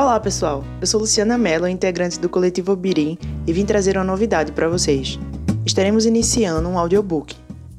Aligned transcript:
Olá, 0.00 0.20
pessoal. 0.20 0.62
Eu 0.80 0.86
sou 0.86 1.00
Luciana 1.00 1.36
Mello, 1.36 1.66
integrante 1.66 2.20
do 2.20 2.28
coletivo 2.28 2.76
Birim, 2.76 3.18
e 3.44 3.52
vim 3.52 3.64
trazer 3.64 3.96
uma 3.96 4.04
novidade 4.04 4.52
para 4.52 4.68
vocês. 4.68 5.18
Estaremos 5.66 6.06
iniciando 6.06 6.68
um 6.68 6.78
audiobook. 6.78 7.34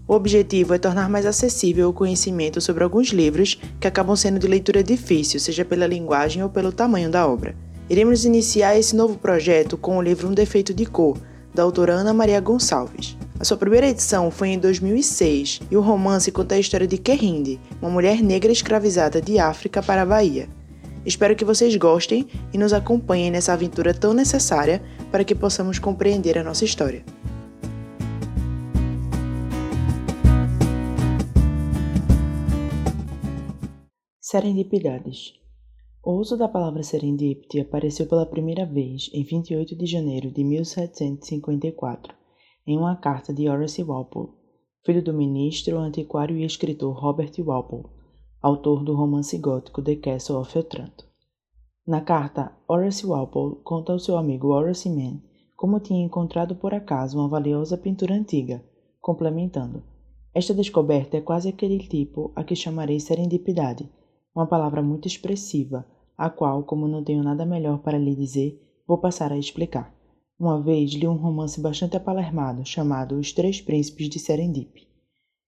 O 0.05 0.13
objetivo 0.13 0.74
é 0.74 0.78
tornar 0.78 1.10
mais 1.10 1.26
acessível 1.26 1.87
o 1.87 1.94
conhecimento 1.94 2.60
sobre 2.60 2.83
alguns 2.83 3.12
livros 3.12 3.58
que 3.79 3.87
acabam 3.87 4.17
sendo 4.17 4.37
de 4.37 4.47
leitura 4.47 4.83
difícil, 4.83 5.40
seja 5.40 5.63
pela 5.63 5.87
linguagem 5.87 6.44
ou 6.44 6.49
pelo 6.49 6.74
tamanho 6.74 7.10
da 7.10 7.26
obra. 7.26 7.55
Iremos 7.90 8.26
iniciar 8.26 8.78
esse 8.78 8.97
novo 8.97 9.17
projeto 9.17 9.78
com 9.78 9.97
o 9.97 10.01
livro 10.01 10.28
Um 10.28 10.33
Defeito 10.33 10.74
de 10.74 10.86
Cor, 10.86 11.17
da 11.56 11.63
autora 11.63 11.94
Ana 11.94 12.13
Maria 12.13 12.42
Gonçalves. 12.42 13.15
A 13.40 13.46
sua 13.46 13.56
primeira 13.56 13.88
edição 13.88 14.29
foi 14.29 14.49
em 14.49 14.60
2006 14.60 15.62
e 15.72 15.78
o 15.78 15.79
romance 15.79 16.34
conta 16.34 16.55
a 16.55 16.59
história 16.59 16.86
de 16.86 16.98
Kerrinde, 16.98 17.58
uma 17.81 17.90
mulher 17.90 18.22
negra 18.22 18.52
escravizada 18.52 19.22
de 19.22 19.40
África 19.40 19.81
para 19.81 20.02
a 20.02 20.05
Bahia. 20.05 20.59
Espero 21.05 21.35
que 21.35 21.45
vocês 21.45 21.76
gostem 21.76 22.27
e 22.53 22.58
nos 22.58 22.73
acompanhem 22.73 23.31
nessa 23.31 23.53
aventura 23.53 23.94
tão 23.94 24.13
necessária 24.13 24.81
para 25.12 25.23
que 25.23 25.34
possamos 25.34 25.80
compreender 25.80 26.38
a 26.38 26.44
nossa 26.44 26.66
história. 26.66 27.03
Serendipidades 34.20 35.34
O 36.04 36.12
uso 36.12 36.38
da 36.38 36.48
palavra 36.48 36.84
serendipity 36.84 37.62
apareceu 37.62 38.05
pela 38.05 38.26
primeira 38.26 38.66
vez 38.66 39.09
em 39.12 39.23
28 39.23 39.76
de 39.76 39.85
janeiro 39.88 40.29
de 40.29 40.43
1754, 40.43 42.13
em 42.68 42.77
uma 42.77 42.95
carta 42.95 43.34
de 43.34 43.49
Horace 43.49 43.81
Walpole, 43.81 44.29
filho 44.85 45.02
do 45.02 45.13
ministro, 45.13 45.79
antiquário 45.79 46.38
e 46.38 46.45
escritor 46.45 46.93
Robert 46.95 47.31
Walpole, 47.40 47.98
autor 48.41 48.84
do 48.84 48.95
romance 48.95 49.38
gótico 49.38 49.81
The 49.81 49.98
Castle 49.98 50.38
of 50.38 50.57
Otranto. 50.57 51.05
Na 51.85 51.99
carta, 51.99 52.55
Horace 52.67 53.05
Walpole 53.05 53.57
conta 53.63 53.91
ao 53.91 53.99
seu 53.99 54.18
amigo 54.18 54.49
Horace 54.49 54.90
Mann 54.90 55.21
como 55.57 55.82
tinha 55.82 56.05
encontrado 56.05 56.55
por 56.55 56.73
acaso 56.73 57.20
uma 57.20 57.27
valiosa 57.27 57.77
pintura 57.77 58.13
antiga, 58.15 58.63
complementando: 59.01 59.84
Esta 60.34 60.54
descoberta 60.54 61.17
é 61.17 61.21
quase 61.21 61.49
aquele 61.49 61.79
tipo 61.79 62.32
a 62.34 62.45
que 62.45 62.55
chamarei 62.55 62.98
serendipidade, 62.98 63.90
uma 64.34 64.48
palavra 64.48 64.82
muito 64.82 65.06
expressiva, 65.06 65.86
a 66.17 66.30
qual, 66.30 66.64
como 66.64 66.88
não 66.88 67.04
tenho 67.04 67.22
nada 67.22 67.45
melhor 67.45 67.80
para 67.80 67.98
lhe 67.98 68.16
dizer, 68.16 68.58
vou 68.88 69.00
passar 69.00 69.34
a 69.34 69.38
explicar. 69.38 69.94
Uma 70.40 70.62
vez 70.62 70.94
li 70.94 71.06
um 71.06 71.17
romance 71.17 71.60
bastante 71.60 71.98
apalermado 71.98 72.66
chamado 72.66 73.16
Os 73.16 73.34
Três 73.34 73.60
Príncipes 73.60 74.08
de 74.08 74.17
Serendip. 74.17 74.89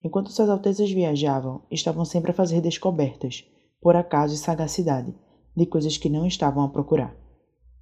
Enquanto 0.04 0.32
suas 0.32 0.50
altezas 0.50 0.92
viajavam, 0.92 1.62
estavam 1.70 2.04
sempre 2.04 2.32
a 2.32 2.34
fazer 2.34 2.60
descobertas, 2.60 3.46
por 3.80 3.96
acaso 3.96 4.34
e 4.34 4.38
sagacidade, 4.38 5.14
de 5.56 5.66
coisas 5.66 5.96
que 5.96 6.10
não 6.10 6.26
estavam 6.26 6.64
a 6.64 6.70
procurar. 6.70 7.16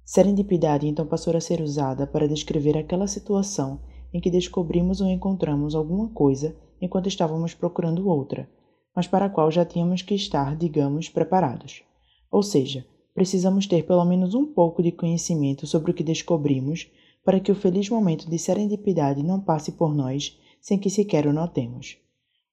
Serendipidade 0.04 0.86
então 0.86 1.06
passou 1.06 1.34
a 1.34 1.40
ser 1.40 1.62
usada 1.62 2.06
para 2.06 2.28
descrever 2.28 2.76
aquela 2.76 3.06
situação 3.06 3.80
em 4.12 4.20
que 4.20 4.30
descobrimos 4.30 5.00
ou 5.00 5.06
encontramos 5.06 5.74
alguma 5.74 6.08
coisa 6.08 6.54
enquanto 6.80 7.08
estávamos 7.08 7.54
procurando 7.54 8.08
outra, 8.08 8.50
mas 8.94 9.06
para 9.06 9.26
a 9.26 9.30
qual 9.30 9.50
já 9.50 9.64
tínhamos 9.64 10.02
que 10.02 10.14
estar, 10.14 10.56
digamos, 10.56 11.08
preparados. 11.08 11.84
Ou 12.30 12.42
seja, 12.42 12.84
precisamos 13.14 13.66
ter 13.66 13.86
pelo 13.86 14.04
menos 14.04 14.34
um 14.34 14.44
pouco 14.44 14.82
de 14.82 14.92
conhecimento 14.92 15.66
sobre 15.66 15.90
o 15.90 15.94
que 15.94 16.02
descobrimos 16.02 16.90
para 17.24 17.40
que 17.40 17.52
o 17.52 17.54
feliz 17.54 17.88
momento 17.88 18.28
de 18.28 18.38
serendipidade 18.38 19.22
não 19.22 19.40
passe 19.40 19.72
por 19.72 19.94
nós 19.94 20.38
sem 20.60 20.78
que 20.78 20.90
sequer 20.90 21.26
o 21.26 21.32
notemos. 21.32 21.96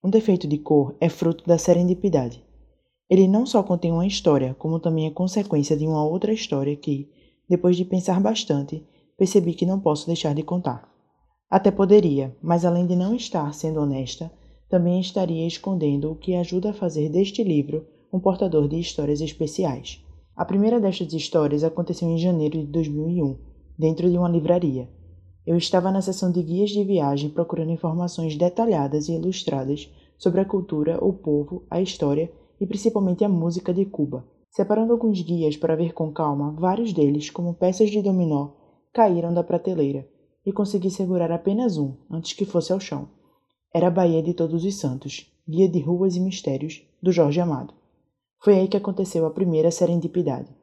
Um 0.07 0.09
defeito 0.09 0.47
de 0.47 0.57
cor 0.57 0.95
é 1.01 1.09
fruto 1.09 1.43
da 1.45 1.57
serendipidade. 1.57 2.41
Ele 3.09 3.27
não 3.27 3.45
só 3.45 3.61
contém 3.61 3.91
uma 3.91 4.07
história, 4.07 4.55
como 4.57 4.79
também 4.79 5.05
é 5.05 5.11
consequência 5.11 5.75
de 5.75 5.85
uma 5.85 6.01
outra 6.01 6.31
história 6.31 6.73
que, 6.77 7.09
depois 7.49 7.75
de 7.75 7.83
pensar 7.83 8.21
bastante, 8.21 8.87
percebi 9.17 9.53
que 9.53 9.65
não 9.65 9.81
posso 9.81 10.07
deixar 10.07 10.33
de 10.33 10.43
contar. 10.43 10.89
Até 11.49 11.71
poderia, 11.71 12.33
mas 12.41 12.63
além 12.63 12.87
de 12.87 12.95
não 12.95 13.13
estar 13.13 13.53
sendo 13.53 13.81
honesta, 13.81 14.31
também 14.69 15.01
estaria 15.01 15.45
escondendo 15.45 16.09
o 16.09 16.15
que 16.15 16.35
ajuda 16.35 16.69
a 16.69 16.73
fazer 16.73 17.09
deste 17.09 17.43
livro 17.43 17.85
um 18.09 18.17
portador 18.17 18.65
de 18.69 18.79
histórias 18.79 19.19
especiais. 19.19 20.01
A 20.37 20.45
primeira 20.45 20.79
destas 20.79 21.11
histórias 21.11 21.65
aconteceu 21.65 22.07
em 22.07 22.17
janeiro 22.17 22.57
de 22.57 22.67
2001, 22.67 23.37
dentro 23.77 24.09
de 24.09 24.17
uma 24.17 24.29
livraria. 24.29 24.87
Eu 25.47 25.55
estava 25.55 25.89
na 25.93 26.01
seção 26.01 26.29
de 26.29 26.43
guias 26.43 26.71
de 26.71 26.83
viagem 26.83 27.29
procurando 27.29 27.71
informações 27.71 28.35
detalhadas 28.35 29.07
e 29.07 29.13
ilustradas 29.13 29.89
sobre 30.17 30.41
a 30.41 30.45
cultura, 30.45 31.01
o 31.01 31.13
povo, 31.13 31.63
a 31.71 31.81
história 31.81 32.29
e 32.59 32.67
principalmente 32.67 33.23
a 33.23 33.29
música 33.29 33.73
de 33.73 33.85
Cuba. 33.85 34.27
Separando 34.49 34.91
alguns 34.91 35.21
guias 35.21 35.55
para 35.55 35.77
ver 35.77 35.93
com 35.93 36.11
calma, 36.11 36.51
vários 36.51 36.91
deles, 36.91 37.29
como 37.29 37.53
peças 37.53 37.89
de 37.89 38.01
dominó, 38.01 38.49
caíram 38.93 39.33
da 39.33 39.41
prateleira 39.41 40.05
e 40.45 40.51
consegui 40.51 40.91
segurar 40.91 41.31
apenas 41.31 41.77
um 41.77 41.93
antes 42.11 42.33
que 42.33 42.43
fosse 42.43 42.73
ao 42.73 42.79
chão. 42.81 43.07
Era 43.73 43.87
a 43.87 43.91
Bahia 43.91 44.21
de 44.21 44.33
Todos 44.33 44.65
os 44.65 44.75
Santos, 44.75 45.31
Guia 45.47 45.69
de 45.69 45.79
Ruas 45.79 46.17
e 46.17 46.19
Mistérios, 46.19 46.85
do 47.01 47.13
Jorge 47.13 47.39
Amado. 47.39 47.73
Foi 48.43 48.59
aí 48.59 48.67
que 48.67 48.75
aconteceu 48.75 49.25
a 49.25 49.31
primeira 49.31 49.71
serendipidade. 49.71 50.53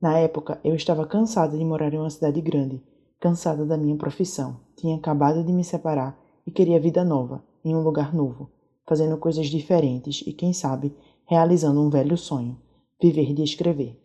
Na 0.00 0.18
época, 0.18 0.58
eu 0.64 0.74
estava 0.74 1.06
cansada 1.06 1.58
de 1.58 1.64
morar 1.64 1.92
em 1.92 1.98
uma 1.98 2.08
cidade 2.08 2.40
grande 2.40 2.82
cansada 3.20 3.66
da 3.66 3.76
minha 3.76 3.96
profissão. 3.96 4.58
Tinha 4.76 4.96
acabado 4.96 5.44
de 5.44 5.52
me 5.52 5.62
separar 5.62 6.18
e 6.46 6.50
queria 6.50 6.80
vida 6.80 7.04
nova, 7.04 7.44
em 7.62 7.76
um 7.76 7.82
lugar 7.82 8.14
novo, 8.14 8.50
fazendo 8.88 9.18
coisas 9.18 9.46
diferentes 9.46 10.24
e, 10.26 10.32
quem 10.32 10.52
sabe, 10.54 10.96
realizando 11.26 11.80
um 11.80 11.90
velho 11.90 12.16
sonho: 12.16 12.56
viver 13.00 13.34
de 13.34 13.42
escrever. 13.42 14.00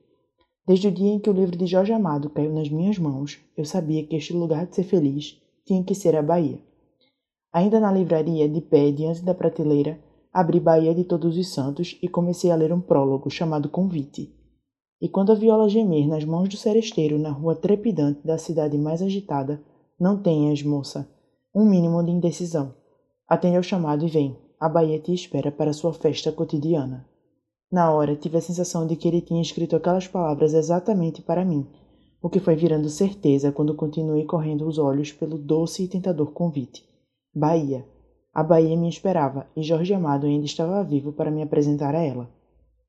Desde 0.68 0.88
o 0.88 0.92
dia 0.92 1.14
em 1.14 1.20
que 1.20 1.30
o 1.30 1.34
livro 1.34 1.58
de 1.58 1.66
Jorge 1.66 1.94
Amado 1.94 2.30
caiu 2.30 2.52
nas 2.52 2.70
minhas 2.70 2.98
mãos, 2.98 3.40
eu 3.56 3.64
sabia 3.64 4.06
que 4.06 4.16
este 4.16 4.34
lugar 4.34 4.66
de 4.66 4.76
ser 4.76 4.84
feliz 4.84 5.40
tinha 5.64 5.84
que 5.84 5.96
ser 5.96 6.16
a 6.16 6.22
Bahia. 6.22 6.60
Ainda 7.54 7.80
na 7.80 7.92
livraria, 7.92 8.50
de 8.50 8.60
pé 8.60 8.92
diante 8.92 9.22
da 9.22 9.34
prateleira, 9.34 10.00
abri 10.34 10.60
Bahia 10.60 10.94
de 10.94 11.06
Todos 11.06 11.38
os 11.38 11.54
Santos 11.54 11.98
e 12.02 12.10
comecei 12.10 12.52
a 12.52 12.56
ler 12.56 12.74
um 12.74 12.82
prólogo 12.82 13.30
chamado 13.30 13.70
Convite, 13.70 14.34
e 15.02 15.10
quando 15.10 15.32
a 15.32 15.36
viola 15.36 15.70
gemer 15.70 16.08
nas 16.08 16.24
mãos 16.24 16.50
do 16.50 16.58
seresteiro 16.58 17.20
na 17.20 17.30
rua 17.30 17.56
trepidante 17.56 18.26
da 18.26 18.38
cidade 18.38 18.78
mais 18.78 19.02
agitada, 19.02 19.62
não 20.00 20.22
tenhas, 20.22 20.62
moça, 20.64 21.08
um 21.54 21.66
mínimo 21.66 22.04
de 22.04 22.12
indecisão. 22.12 22.74
Atende 23.28 23.58
ao 23.58 23.64
chamado 23.64 24.06
e 24.06 24.10
vem. 24.10 24.38
A 24.60 24.70
Bahia 24.70 25.00
te 25.00 25.14
espera 25.14 25.52
para 25.52 25.74
sua 25.74 25.94
festa 25.94 26.32
cotidiana. 26.32 27.08
Na 27.72 27.92
hora, 27.92 28.16
tive 28.16 28.38
a 28.38 28.42
sensação 28.42 28.86
de 28.86 28.96
que 28.96 29.08
ele 29.08 29.22
tinha 29.22 29.42
escrito 29.42 29.76
aquelas 29.76 30.08
palavras 30.08 30.54
exatamente 30.54 31.22
para 31.22 31.44
mim, 31.44 31.68
o 32.22 32.30
que 32.30 32.40
foi 32.40 32.56
virando 32.56 32.90
certeza 32.90 33.52
quando 33.52 33.76
continuei 33.76 34.24
correndo 34.24 34.68
os 34.68 34.78
olhos 34.78 35.12
pelo 35.12 35.38
doce 35.38 35.84
e 35.84 35.88
tentador 35.88 36.32
convite. 36.32 36.84
Bahia. 37.34 37.86
A 38.34 38.44
Bahia 38.44 38.76
me 38.76 38.90
esperava 38.90 39.48
e 39.56 39.64
Jorge 39.64 39.94
Amado 39.94 40.26
ainda 40.26 40.46
estava 40.46 40.84
vivo 40.84 41.14
para 41.14 41.32
me 41.32 41.42
apresentar 41.42 41.96
a 41.96 42.02
ela. 42.02 42.30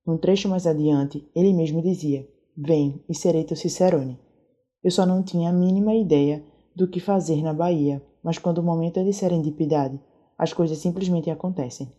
Num 0.06 0.16
trecho 0.16 0.48
mais 0.48 0.68
adiante, 0.68 1.28
ele 1.34 1.52
mesmo 1.52 1.82
dizia: 1.82 2.28
Vem 2.56 3.02
e 3.08 3.14
serei 3.14 3.42
teu 3.42 3.56
Cicerone. 3.56 4.16
Eu 4.84 4.90
só 4.92 5.04
não 5.04 5.20
tinha 5.20 5.50
a 5.50 5.52
mínima 5.52 5.94
ideia 5.96 6.44
do 6.76 6.86
que 6.86 7.00
fazer 7.00 7.42
na 7.42 7.52
Bahia, 7.52 8.00
mas 8.22 8.38
quando 8.38 8.58
o 8.58 8.62
momento 8.62 9.00
é 9.00 9.02
de 9.02 9.12
serendipidade, 9.12 10.00
as 10.38 10.52
coisas 10.52 10.78
simplesmente 10.78 11.28
acontecem. 11.28 11.90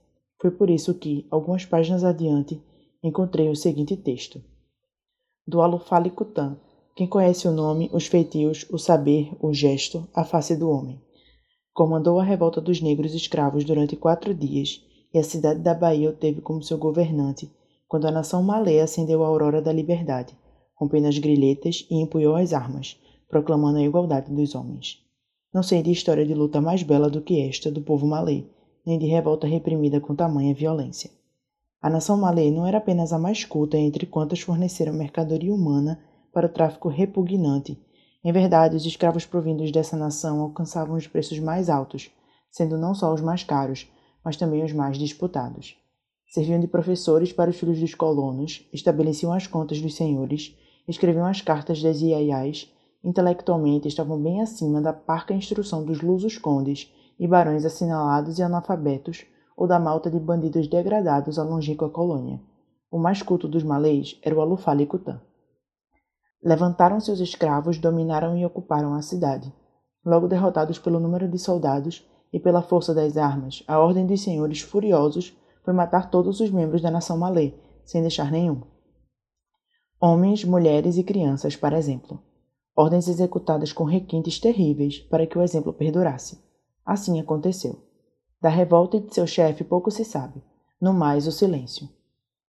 Foi 0.41 0.51
por 0.51 0.69
isso 0.69 0.93
que, 0.93 1.27
algumas 1.29 1.65
páginas 1.65 2.03
adiante, 2.05 2.61
encontrei 3.03 3.49
o 3.49 3.55
seguinte 3.55 3.97
texto: 3.97 4.41
Do 5.45 5.61
Alufale 5.61 6.09
Cutan, 6.09 6.57
quem 6.95 7.07
conhece 7.07 7.45
o 7.45 7.51
nome, 7.51 7.89
os 7.91 8.07
feitios, 8.07 8.65
o 8.71 8.77
saber, 8.77 9.35
o 9.41 9.53
gesto, 9.53 10.07
a 10.13 10.23
face 10.23 10.55
do 10.55 10.69
homem. 10.69 11.01
Comandou 11.73 12.19
a 12.19 12.23
revolta 12.23 12.61
dos 12.61 12.81
negros 12.81 13.13
escravos 13.13 13.65
durante 13.65 13.97
quatro 13.97 14.33
dias, 14.33 14.81
e 15.13 15.17
a 15.17 15.23
cidade 15.23 15.59
da 15.59 15.73
Bahia 15.73 16.09
o 16.09 16.13
teve 16.13 16.39
como 16.39 16.63
seu 16.63 16.77
governante 16.77 17.51
quando 17.87 18.05
a 18.05 18.11
nação 18.11 18.43
malê 18.43 18.79
acendeu 18.79 19.23
a 19.23 19.27
aurora 19.27 19.61
da 19.61 19.71
liberdade, 19.71 20.37
rompendo 20.75 21.07
as 21.07 21.17
grilhetas 21.17 21.87
e 21.89 22.01
empunhou 22.01 22.35
as 22.35 22.53
armas, 22.53 22.99
proclamando 23.29 23.77
a 23.77 23.83
igualdade 23.83 24.31
dos 24.31 24.55
homens. 24.55 25.03
Não 25.53 25.61
de 25.61 25.91
história 25.91 26.25
de 26.25 26.33
luta 26.33 26.61
mais 26.61 26.83
bela 26.83 27.09
do 27.09 27.21
que 27.21 27.41
esta 27.41 27.71
do 27.71 27.81
povo 27.81 28.05
malê, 28.05 28.43
nem 28.85 28.99
de 28.99 29.05
revolta 29.05 29.47
reprimida 29.47 29.99
com 29.99 30.15
tamanha 30.15 30.53
violência. 30.53 31.09
A 31.81 31.89
nação 31.89 32.17
malê 32.17 32.51
não 32.51 32.67
era 32.67 32.77
apenas 32.77 33.13
a 33.13 33.19
mais 33.19 33.45
culta 33.45 33.77
entre 33.77 34.05
quantas 34.05 34.41
forneceram 34.41 34.93
mercadoria 34.93 35.53
humana 35.53 35.99
para 36.33 36.47
o 36.47 36.49
tráfico 36.49 36.89
repugnante. 36.89 37.77
Em 38.23 38.31
verdade, 38.31 38.75
os 38.75 38.85
escravos 38.85 39.25
provindos 39.25 39.71
dessa 39.71 39.95
nação 39.95 40.41
alcançavam 40.41 40.95
os 40.95 41.07
preços 41.07 41.39
mais 41.39 41.69
altos, 41.69 42.11
sendo 42.51 42.77
não 42.77 42.93
só 42.93 43.13
os 43.13 43.21
mais 43.21 43.43
caros, 43.43 43.87
mas 44.23 44.35
também 44.35 44.63
os 44.63 44.73
mais 44.73 44.97
disputados. 44.97 45.77
Serviam 46.27 46.59
de 46.59 46.67
professores 46.67 47.31
para 47.31 47.49
os 47.49 47.57
filhos 47.57 47.79
dos 47.79 47.95
colonos, 47.95 48.67
estabeleciam 48.73 49.31
as 49.31 49.47
contas 49.47 49.81
dos 49.81 49.95
senhores, 49.95 50.55
escreviam 50.87 51.25
as 51.25 51.41
cartas 51.41 51.81
das 51.81 52.01
iaiais, 52.01 52.71
intelectualmente 53.03 53.87
estavam 53.87 54.21
bem 54.21 54.41
acima 54.41 54.81
da 54.81 54.91
parca 54.91 55.33
instrução 55.33 55.85
dos 55.85 56.01
lusos 56.01 56.37
condes 56.37 56.93
e 57.17 57.27
barões 57.27 57.63
assinalados 57.63 58.37
e 58.39 58.43
analfabetos 58.43 59.25
ou 59.55 59.65
da 59.65 59.79
malta 59.79 60.11
de 60.11 60.19
bandidos 60.19 60.67
degradados 60.67 61.39
à 61.39 61.43
longínqua 61.43 61.89
colônia. 61.89 62.39
O 62.91 62.99
mais 62.99 63.21
culto 63.21 63.47
dos 63.47 63.63
malês 63.63 64.19
era 64.21 64.35
o 64.35 64.41
Alufale 64.41 64.85
Cutã. 64.85 65.21
Levantaram-se 66.43 67.09
os 67.09 67.19
escravos, 67.21 67.77
dominaram 67.77 68.37
e 68.37 68.45
ocuparam 68.45 68.93
a 68.93 69.01
cidade. 69.01 69.51
Logo 70.05 70.27
derrotados 70.27 70.77
pelo 70.77 70.99
número 70.99 71.27
de 71.27 71.39
soldados 71.39 72.05
e 72.31 72.39
pela 72.39 72.61
força 72.61 72.93
das 72.93 73.17
armas, 73.17 73.63
a 73.67 73.79
ordem 73.79 74.05
dos 74.05 74.21
senhores 74.21 74.61
furiosos 74.61 75.35
foi 75.67 75.73
matar 75.73 76.09
todos 76.09 76.39
os 76.39 76.49
membros 76.49 76.81
da 76.81 76.89
nação 76.89 77.17
malê, 77.17 77.53
sem 77.83 77.99
deixar 77.99 78.31
nenhum. 78.31 78.61
Homens, 79.99 80.45
mulheres 80.45 80.95
e 80.95 81.03
crianças, 81.03 81.57
para 81.57 81.77
exemplo. 81.77 82.23
Ordens 82.73 83.09
executadas 83.09 83.73
com 83.73 83.83
requintes 83.83 84.39
terríveis 84.39 84.99
para 84.99 85.27
que 85.27 85.37
o 85.37 85.41
exemplo 85.41 85.73
perdurasse. 85.73 86.41
Assim 86.85 87.19
aconteceu. 87.19 87.83
Da 88.41 88.47
revolta 88.47 88.97
de 88.97 89.13
seu 89.13 89.27
chefe 89.27 89.65
pouco 89.65 89.91
se 89.91 90.05
sabe, 90.05 90.41
no 90.79 90.93
mais 90.93 91.27
o 91.27 91.33
silêncio. 91.33 91.89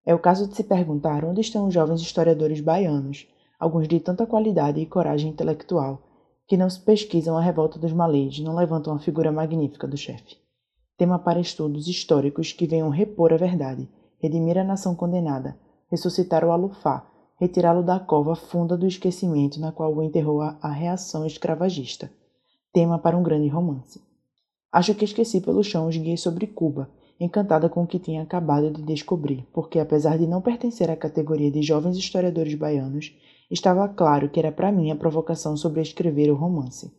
É 0.06 0.14
o 0.14 0.20
caso 0.20 0.46
de 0.46 0.54
se 0.54 0.62
perguntar 0.62 1.24
onde 1.24 1.40
estão 1.40 1.66
os 1.66 1.74
jovens 1.74 2.00
historiadores 2.00 2.60
baianos, 2.60 3.26
alguns 3.58 3.88
de 3.88 3.98
tanta 3.98 4.28
qualidade 4.28 4.78
e 4.78 4.86
coragem 4.86 5.32
intelectual, 5.32 6.04
que 6.46 6.56
não 6.56 6.70
se 6.70 6.78
pesquisam 6.78 7.36
a 7.36 7.40
revolta 7.40 7.80
dos 7.80 7.92
malês, 7.92 8.38
não 8.38 8.54
levantam 8.54 8.94
a 8.94 9.00
figura 9.00 9.32
magnífica 9.32 9.88
do 9.88 9.96
chefe. 9.96 10.36
Tema 10.98 11.18
para 11.18 11.40
estudos 11.40 11.86
históricos 11.86 12.52
que 12.52 12.66
venham 12.66 12.90
repor 12.90 13.32
a 13.32 13.38
verdade, 13.38 13.88
redimir 14.20 14.58
a 14.58 14.64
nação 14.64 14.94
condenada, 14.94 15.56
ressuscitar 15.90 16.44
o 16.44 16.52
alufá, 16.52 17.08
retirá-lo 17.40 17.82
da 17.82 17.98
cova 17.98 18.34
funda 18.34 18.76
do 18.76 18.86
esquecimento 18.86 19.58
na 19.58 19.72
qual 19.72 19.94
o 19.94 20.02
enterrou 20.02 20.42
a, 20.42 20.58
a 20.60 20.70
reação 20.70 21.24
escravagista. 21.24 22.10
Tema 22.72 22.98
para 22.98 23.16
um 23.16 23.22
grande 23.22 23.48
romance. 23.48 24.02
Acho 24.70 24.94
que 24.94 25.04
esqueci 25.06 25.40
pelo 25.40 25.64
chão 25.64 25.86
os 25.86 25.96
guias 25.96 26.20
sobre 26.20 26.46
Cuba, 26.46 26.90
encantada 27.18 27.70
com 27.70 27.84
o 27.84 27.86
que 27.86 27.98
tinha 27.98 28.22
acabado 28.22 28.70
de 28.70 28.82
descobrir, 28.82 29.46
porque 29.54 29.78
apesar 29.78 30.18
de 30.18 30.26
não 30.26 30.42
pertencer 30.42 30.90
à 30.90 30.96
categoria 30.96 31.50
de 31.50 31.62
jovens 31.62 31.96
historiadores 31.96 32.54
baianos, 32.54 33.14
Estava 33.50 33.88
claro 33.88 34.28
que 34.28 34.38
era 34.38 34.52
para 34.52 34.70
mim 34.70 34.90
a 34.90 34.96
provocação 34.96 35.56
sobre 35.56 35.80
escrever 35.80 36.30
o 36.30 36.34
romance. 36.34 36.92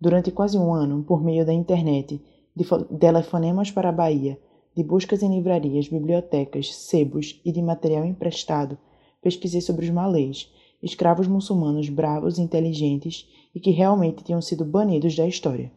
Durante 0.00 0.32
quase 0.32 0.58
um 0.58 0.74
ano, 0.74 1.04
por 1.04 1.22
meio 1.22 1.46
da 1.46 1.52
internet, 1.52 2.20
de 2.54 2.64
telefonemas 2.98 3.70
para 3.70 3.88
a 3.88 3.92
Bahia, 3.92 4.38
de 4.76 4.82
buscas 4.82 5.22
em 5.22 5.34
livrarias, 5.34 5.88
bibliotecas, 5.88 6.74
sebos 6.74 7.40
e 7.44 7.52
de 7.52 7.62
material 7.62 8.04
emprestado, 8.04 8.78
pesquisei 9.22 9.60
sobre 9.60 9.84
os 9.84 9.90
malês, 9.90 10.52
escravos 10.82 11.26
muçulmanos 11.26 11.88
bravos 11.88 12.38
inteligentes 12.38 13.28
e 13.54 13.60
que 13.60 13.70
realmente 13.70 14.22
tinham 14.22 14.42
sido 14.42 14.64
banidos 14.64 15.16
da 15.16 15.26
história. 15.26 15.72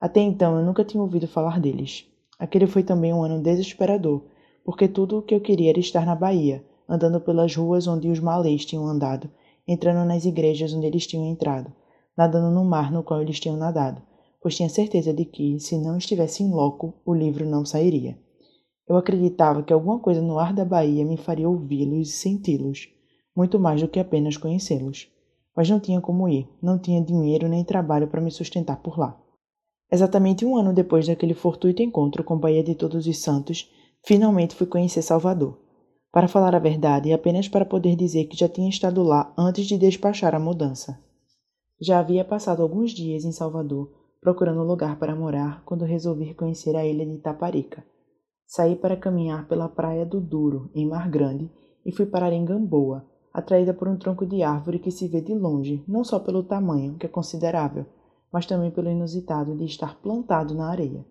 Até 0.00 0.20
então 0.20 0.58
eu 0.58 0.64
nunca 0.64 0.84
tinha 0.84 1.02
ouvido 1.02 1.26
falar 1.26 1.60
deles. 1.60 2.06
Aquele 2.38 2.66
foi 2.66 2.82
também 2.82 3.12
um 3.12 3.22
ano 3.22 3.42
desesperador, 3.42 4.22
porque 4.64 4.86
tudo 4.86 5.18
o 5.18 5.22
que 5.22 5.34
eu 5.34 5.40
queria 5.40 5.70
era 5.70 5.80
estar 5.80 6.06
na 6.06 6.14
Bahia, 6.14 6.64
andando 6.88 7.20
pelas 7.20 7.54
ruas 7.54 7.86
onde 7.86 8.08
os 8.08 8.20
malês 8.20 8.64
tinham 8.64 8.86
andado 8.86 9.28
entrando 9.68 10.02
nas 10.06 10.24
igrejas 10.24 10.72
onde 10.72 10.86
eles 10.86 11.06
tinham 11.06 11.26
entrado, 11.26 11.70
nadando 12.16 12.50
no 12.50 12.64
mar 12.64 12.90
no 12.90 13.02
qual 13.02 13.20
eles 13.20 13.38
tinham 13.38 13.56
nadado, 13.56 14.00
pois 14.40 14.56
tinha 14.56 14.68
certeza 14.68 15.12
de 15.12 15.24
que, 15.24 15.58
se 15.58 15.76
não 15.76 15.98
estivesse 15.98 16.42
em 16.42 16.50
loco, 16.50 16.94
o 17.04 17.14
livro 17.14 17.44
não 17.44 17.64
sairia. 17.64 18.18
Eu 18.88 18.96
acreditava 18.96 19.62
que 19.62 19.72
alguma 19.72 19.98
coisa 19.98 20.22
no 20.22 20.38
ar 20.38 20.52
da 20.52 20.64
Bahia 20.64 21.04
me 21.04 21.16
faria 21.16 21.48
ouvi-los 21.48 22.08
e 22.08 22.12
senti-los, 22.12 22.88
muito 23.36 23.58
mais 23.60 23.80
do 23.80 23.88
que 23.88 24.00
apenas 24.00 24.36
conhecê-los. 24.36 25.10
Mas 25.54 25.68
não 25.68 25.78
tinha 25.78 26.00
como 26.00 26.28
ir, 26.28 26.48
não 26.62 26.78
tinha 26.78 27.02
dinheiro 27.02 27.48
nem 27.48 27.64
trabalho 27.64 28.08
para 28.08 28.20
me 28.20 28.30
sustentar 28.30 28.80
por 28.80 28.98
lá. 28.98 29.20
Exatamente 29.90 30.44
um 30.44 30.56
ano 30.56 30.72
depois 30.72 31.06
daquele 31.06 31.34
fortuito 31.34 31.82
encontro 31.82 32.22
com 32.22 32.38
Bahia 32.38 32.62
de 32.62 32.74
Todos 32.74 33.06
os 33.06 33.18
Santos, 33.18 33.70
finalmente 34.04 34.54
fui 34.54 34.66
conhecer 34.66 35.02
Salvador. 35.02 35.58
Para 36.12 36.28
falar 36.28 36.54
a 36.54 36.58
verdade, 36.58 37.12
apenas 37.12 37.48
para 37.48 37.64
poder 37.64 37.94
dizer 37.94 38.24
que 38.24 38.36
já 38.36 38.48
tinha 38.48 38.68
estado 38.68 39.02
lá 39.02 39.32
antes 39.36 39.66
de 39.66 39.76
despachar 39.76 40.34
a 40.34 40.40
mudança. 40.40 40.98
Já 41.80 42.00
havia 42.00 42.24
passado 42.24 42.62
alguns 42.62 42.92
dias 42.92 43.24
em 43.24 43.32
Salvador, 43.32 43.90
procurando 44.20 44.62
lugar 44.62 44.98
para 44.98 45.14
morar, 45.14 45.62
quando 45.64 45.84
resolvi 45.84 46.34
conhecer 46.34 46.76
a 46.76 46.84
ilha 46.84 47.06
de 47.06 47.18
Taparica. 47.18 47.84
Saí 48.46 48.76
para 48.76 48.96
caminhar 48.96 49.46
pela 49.46 49.68
praia 49.68 50.04
do 50.04 50.20
Duro, 50.20 50.70
em 50.74 50.86
Mar 50.86 51.08
Grande, 51.08 51.50
e 51.84 51.92
fui 51.92 52.06
parar 52.06 52.32
em 52.32 52.44
Gamboa, 52.44 53.06
atraída 53.32 53.72
por 53.72 53.88
um 53.88 53.96
tronco 53.96 54.26
de 54.26 54.42
árvore 54.42 54.78
que 54.78 54.90
se 54.90 55.06
vê 55.06 55.20
de 55.20 55.34
longe, 55.34 55.84
não 55.86 56.02
só 56.02 56.18
pelo 56.18 56.42
tamanho, 56.42 56.96
que 56.96 57.06
é 57.06 57.08
considerável, 57.08 57.86
mas 58.32 58.46
também 58.46 58.70
pelo 58.70 58.90
inusitado 58.90 59.56
de 59.56 59.64
estar 59.64 60.00
plantado 60.00 60.54
na 60.54 60.68
areia. 60.68 61.04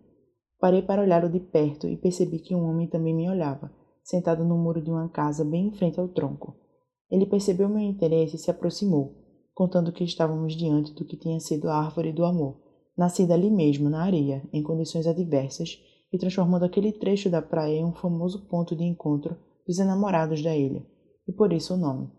Parei 0.60 0.82
para 0.82 1.02
olhá-lo 1.02 1.30
de 1.30 1.40
perto 1.40 1.88
e 1.88 1.96
percebi 1.96 2.40
que 2.40 2.56
um 2.56 2.68
homem 2.68 2.88
também 2.88 3.16
me 3.16 3.30
olhava, 3.30 3.72
sentado 4.04 4.44
no 4.44 4.58
muro 4.58 4.82
de 4.82 4.90
uma 4.90 5.08
casa 5.10 5.46
bem 5.46 5.68
em 5.68 5.72
frente 5.72 6.00
ao 6.00 6.08
tronco. 6.08 6.56
Ele 7.10 7.26
percebeu 7.26 7.70
meu 7.70 7.80
interesse 7.80 8.36
e 8.36 8.40
se 8.40 8.52
aproximou, 8.52 9.16
contando 9.54 9.92
que 9.92 10.04
estávamos 10.04 10.56
diante 10.56 10.94
do 10.94 11.06
que 11.06 11.18
tinha 11.18 11.40
sido 11.40 11.70
a 11.70 11.78
árvore 11.78 12.12
do 12.12 12.26
amor, 12.26 12.67
nascida 12.98 13.34
ali 13.34 13.52
mesmo, 13.52 13.90
na 13.90 14.02
areia, 14.02 14.42
em 14.52 14.64
condições 14.64 15.06
adversas, 15.06 15.80
e 16.12 16.18
transformando 16.18 16.66
aquele 16.66 16.92
trecho 16.92 17.30
da 17.30 17.42
praia 17.42 17.78
em 17.78 17.86
um 17.86 17.94
famoso 17.94 18.48
ponto 18.48 18.76
de 18.76 18.84
encontro 18.84 19.38
dos 19.68 19.78
enamorados 19.78 20.42
da 20.42 20.56
ilha, 20.56 20.86
e 21.28 21.32
por 21.32 21.54
isso 21.54 21.74
o 21.74 21.78
nome. 21.78 22.10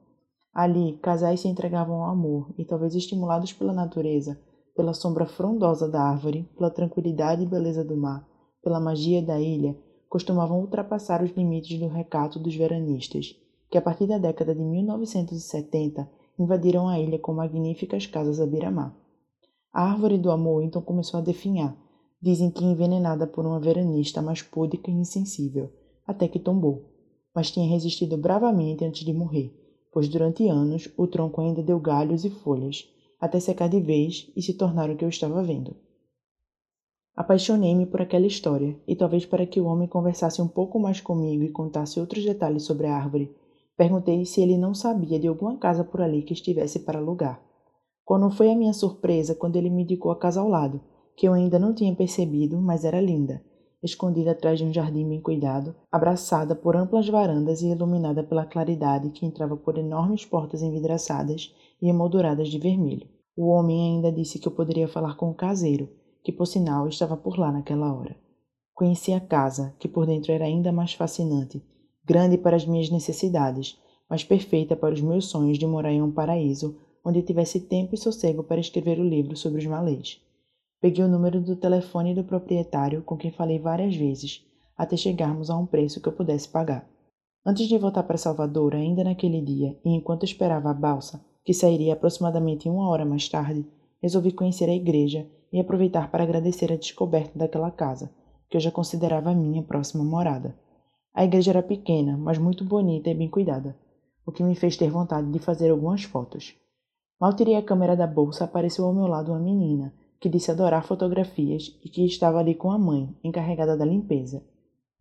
Ali, 0.55 0.99
casais 1.03 1.41
se 1.41 1.49
entregavam 1.49 2.03
ao 2.03 2.11
amor, 2.11 2.55
e 2.59 2.65
talvez 2.65 2.95
estimulados 2.95 3.53
pela 3.53 3.73
natureza, 3.73 4.39
pela 4.77 4.95
sombra 4.95 5.27
frondosa 5.27 5.89
da 5.89 6.03
árvore, 6.03 6.49
pela 6.57 6.71
tranquilidade 6.71 7.43
e 7.43 7.47
beleza 7.47 7.85
do 7.85 7.97
mar, 7.97 8.27
pela 8.63 8.79
magia 8.79 9.23
da 9.23 9.41
ilha, 9.41 9.77
costumavam 10.09 10.61
ultrapassar 10.61 11.23
os 11.23 11.31
limites 11.33 11.79
do 11.79 11.89
recato 11.89 12.39
dos 12.39 12.55
veranistas, 12.55 13.35
que 13.71 13.77
a 13.77 13.83
partir 13.83 14.07
da 14.07 14.19
década 14.19 14.55
de 14.55 14.63
1970 14.63 16.09
invadiram 16.39 16.89
a 16.89 16.99
ilha 16.99 17.19
com 17.19 17.33
magníficas 17.33 18.07
casas 18.07 18.41
à 18.41 18.47
beira-mar. 18.47 18.95
A 19.73 19.83
árvore 19.83 20.19
do 20.19 20.31
amor 20.31 20.63
então 20.63 20.81
começou 20.81 21.19
a 21.19 21.23
definhar, 21.23 21.77
dizem 22.21 22.51
que 22.51 22.65
envenenada 22.65 23.27
por 23.27 23.47
uma 23.47 23.61
veranista 23.61 24.21
mais 24.21 24.43
púdica 24.43 24.91
e 24.91 24.95
insensível, 24.95 25.71
até 26.07 26.27
que 26.27 26.39
tombou, 26.39 26.85
mas 27.35 27.51
tinha 27.51 27.69
resistido 27.69 28.17
bravamente 28.17 28.85
antes 28.85 29.05
de 29.05 29.13
morrer, 29.13 29.55
pois 29.93 30.09
durante 30.09 30.49
anos 30.49 30.89
o 30.97 31.07
tronco 31.07 31.41
ainda 31.41 31.63
deu 31.63 31.79
galhos 31.79 32.25
e 32.25 32.31
folhas, 32.31 32.89
até 33.21 33.39
secar 33.39 33.69
de 33.69 33.81
vez 33.81 34.31
e 34.35 34.43
se 34.43 34.55
tornar 34.55 34.91
o 34.91 34.97
que 34.97 35.05
eu 35.05 35.09
estava 35.09 35.43
vendo. 35.43 35.77
Apaixonei-me 37.15 37.85
por 37.85 38.01
aquela 38.01 38.27
história, 38.27 38.81
e 38.87 38.95
talvez 38.95 39.27
para 39.27 39.45
que 39.45 39.61
o 39.61 39.67
homem 39.67 39.89
conversasse 39.89 40.41
um 40.41 40.47
pouco 40.47 40.79
mais 40.79 41.01
comigo 41.01 41.43
e 41.43 41.51
contasse 41.51 41.99
outros 41.99 42.25
detalhes 42.25 42.63
sobre 42.63 42.87
a 42.87 42.95
árvore, 42.95 43.35
perguntei 43.77 44.25
se 44.25 44.41
ele 44.41 44.57
não 44.57 44.73
sabia 44.73 45.19
de 45.19 45.27
alguma 45.27 45.57
casa 45.57 45.83
por 45.83 46.01
ali 46.01 46.23
que 46.23 46.33
estivesse 46.33 46.81
para 46.81 46.99
alugar. 46.99 47.48
Qual 48.09 48.19
não 48.19 48.31
foi 48.31 48.51
a 48.51 48.57
minha 48.57 48.73
surpresa 48.73 49.35
quando 49.35 49.57
ele 49.57 49.69
me 49.69 49.83
indicou 49.83 50.11
a 50.11 50.17
casa 50.17 50.41
ao 50.41 50.49
lado, 50.49 50.81
que 51.15 51.29
eu 51.29 51.35
ainda 51.35 51.59
não 51.59 51.75
tinha 51.75 51.95
percebido, 51.95 52.59
mas 52.59 52.83
era 52.83 53.03
linda, 53.03 53.45
escondida 53.83 54.31
atrás 54.31 54.59
de 54.59 54.65
um 54.65 54.73
jardim 54.73 55.07
bem 55.07 55.21
cuidado, 55.21 55.77
abraçada 55.93 56.55
por 56.55 56.75
amplas 56.75 57.07
varandas 57.07 57.61
e 57.61 57.69
iluminada 57.69 58.23
pela 58.23 58.47
claridade 58.47 59.11
que 59.11 59.27
entrava 59.27 59.59
por 59.59 59.77
enormes 59.77 60.25
portas 60.25 60.63
envidraçadas 60.63 61.55
e 61.83 61.91
emolduradas 61.91 62.49
de 62.49 62.59
vermelho. 62.59 63.07
O 63.37 63.49
homem 63.49 63.97
ainda 63.97 64.11
disse 64.11 64.39
que 64.39 64.49
eu 64.49 64.53
poderia 64.53 64.89
falar 64.89 65.15
com 65.15 65.29
o 65.29 65.35
caseiro, 65.35 65.91
que 66.25 66.33
por 66.33 66.47
sinal 66.47 66.89
estava 66.89 67.15
por 67.15 67.39
lá 67.39 67.53
naquela 67.53 67.93
hora. 67.93 68.17
Conheci 68.73 69.13
a 69.13 69.21
casa, 69.21 69.75
que 69.79 69.87
por 69.87 70.07
dentro 70.07 70.33
era 70.33 70.47
ainda 70.47 70.73
mais 70.73 70.95
fascinante, 70.95 71.63
grande 72.07 72.39
para 72.39 72.57
as 72.57 72.65
minhas 72.65 72.89
necessidades, 72.89 73.79
mas 74.09 74.25
perfeita 74.25 74.75
para 74.75 74.95
os 74.95 75.03
meus 75.03 75.27
sonhos 75.27 75.59
de 75.59 75.67
morar 75.67 75.93
em 75.93 76.01
um 76.01 76.11
paraíso 76.11 76.88
onde 77.05 77.23
tivesse 77.23 77.61
tempo 77.61 77.95
e 77.95 77.99
sossego 77.99 78.43
para 78.43 78.61
escrever 78.61 78.99
o 78.99 79.09
livro 79.09 79.37
sobre 79.37 79.59
os 79.59 79.67
malês. 79.67 80.21
Peguei 80.81 81.05
o 81.05 81.09
número 81.09 81.41
do 81.41 81.57
telefone 81.57 82.15
do 82.15 82.23
proprietário, 82.23 83.03
com 83.03 83.17
quem 83.17 83.31
falei 83.31 83.59
várias 83.59 83.97
vezes, 83.97 84.45
até 84.77 84.97
chegarmos 84.97 85.51
a 85.51 85.57
um 85.57 85.67
preço 85.67 86.01
que 86.01 86.09
eu 86.09 86.13
pudesse 86.13 86.49
pagar. 86.49 86.89
Antes 87.45 87.67
de 87.67 87.79
voltar 87.79 88.03
para 88.03 88.17
Salvador, 88.17 88.75
ainda 88.75 89.03
naquele 89.03 89.41
dia, 89.41 89.77
e 89.85 89.91
enquanto 89.91 90.25
esperava 90.25 90.71
a 90.71 90.75
balsa, 90.75 91.25
que 91.45 91.55
sairia 91.55 91.95
aproximadamente 91.95 92.69
uma 92.69 92.89
hora 92.89 93.05
mais 93.05 93.29
tarde, 93.29 93.67
resolvi 94.01 94.33
conhecer 94.33 94.69
a 94.69 94.75
igreja 94.75 95.27
e 95.53 95.59
aproveitar 95.59 96.11
para 96.11 96.23
agradecer 96.23 96.73
a 96.73 96.77
descoberta 96.77 97.39
daquela 97.39 97.71
casa, 97.71 98.11
que 98.49 98.57
eu 98.57 98.61
já 98.61 98.71
considerava 98.71 99.35
minha 99.35 99.63
próxima 99.63 100.05
morada. 100.05 100.55
A 101.15 101.25
igreja 101.25 101.51
era 101.51 101.63
pequena, 101.63 102.17
mas 102.17 102.39
muito 102.39 102.65
bonita 102.65 103.11
e 103.11 103.15
bem 103.15 103.29
cuidada, 103.29 103.77
o 104.25 104.31
que 104.31 104.43
me 104.43 104.55
fez 104.55 104.77
ter 104.77 104.91
vontade 104.91 105.31
de 105.31 105.39
fazer 105.39 105.71
algumas 105.71 106.05
fotos. 106.05 106.55
Mal 107.21 107.35
tirei 107.35 107.57
a 107.57 107.63
câmera 107.63 107.97
da 107.97 108.07
bolsa, 108.07 108.45
apareceu 108.45 108.85
ao 108.85 108.95
meu 108.95 109.07
lado 109.07 109.33
uma 109.33 109.41
menina, 109.41 109.93
que 110.21 110.29
disse 110.29 110.51
adorar 110.51 110.85
fotografias 110.85 111.77
e 111.85 111.89
que 111.89 112.07
estava 112.07 112.39
ali 112.39 112.55
com 112.55 112.71
a 112.71 112.79
mãe, 112.79 113.13
encarregada 113.25 113.77
da 113.77 113.85
limpeza. 113.85 114.45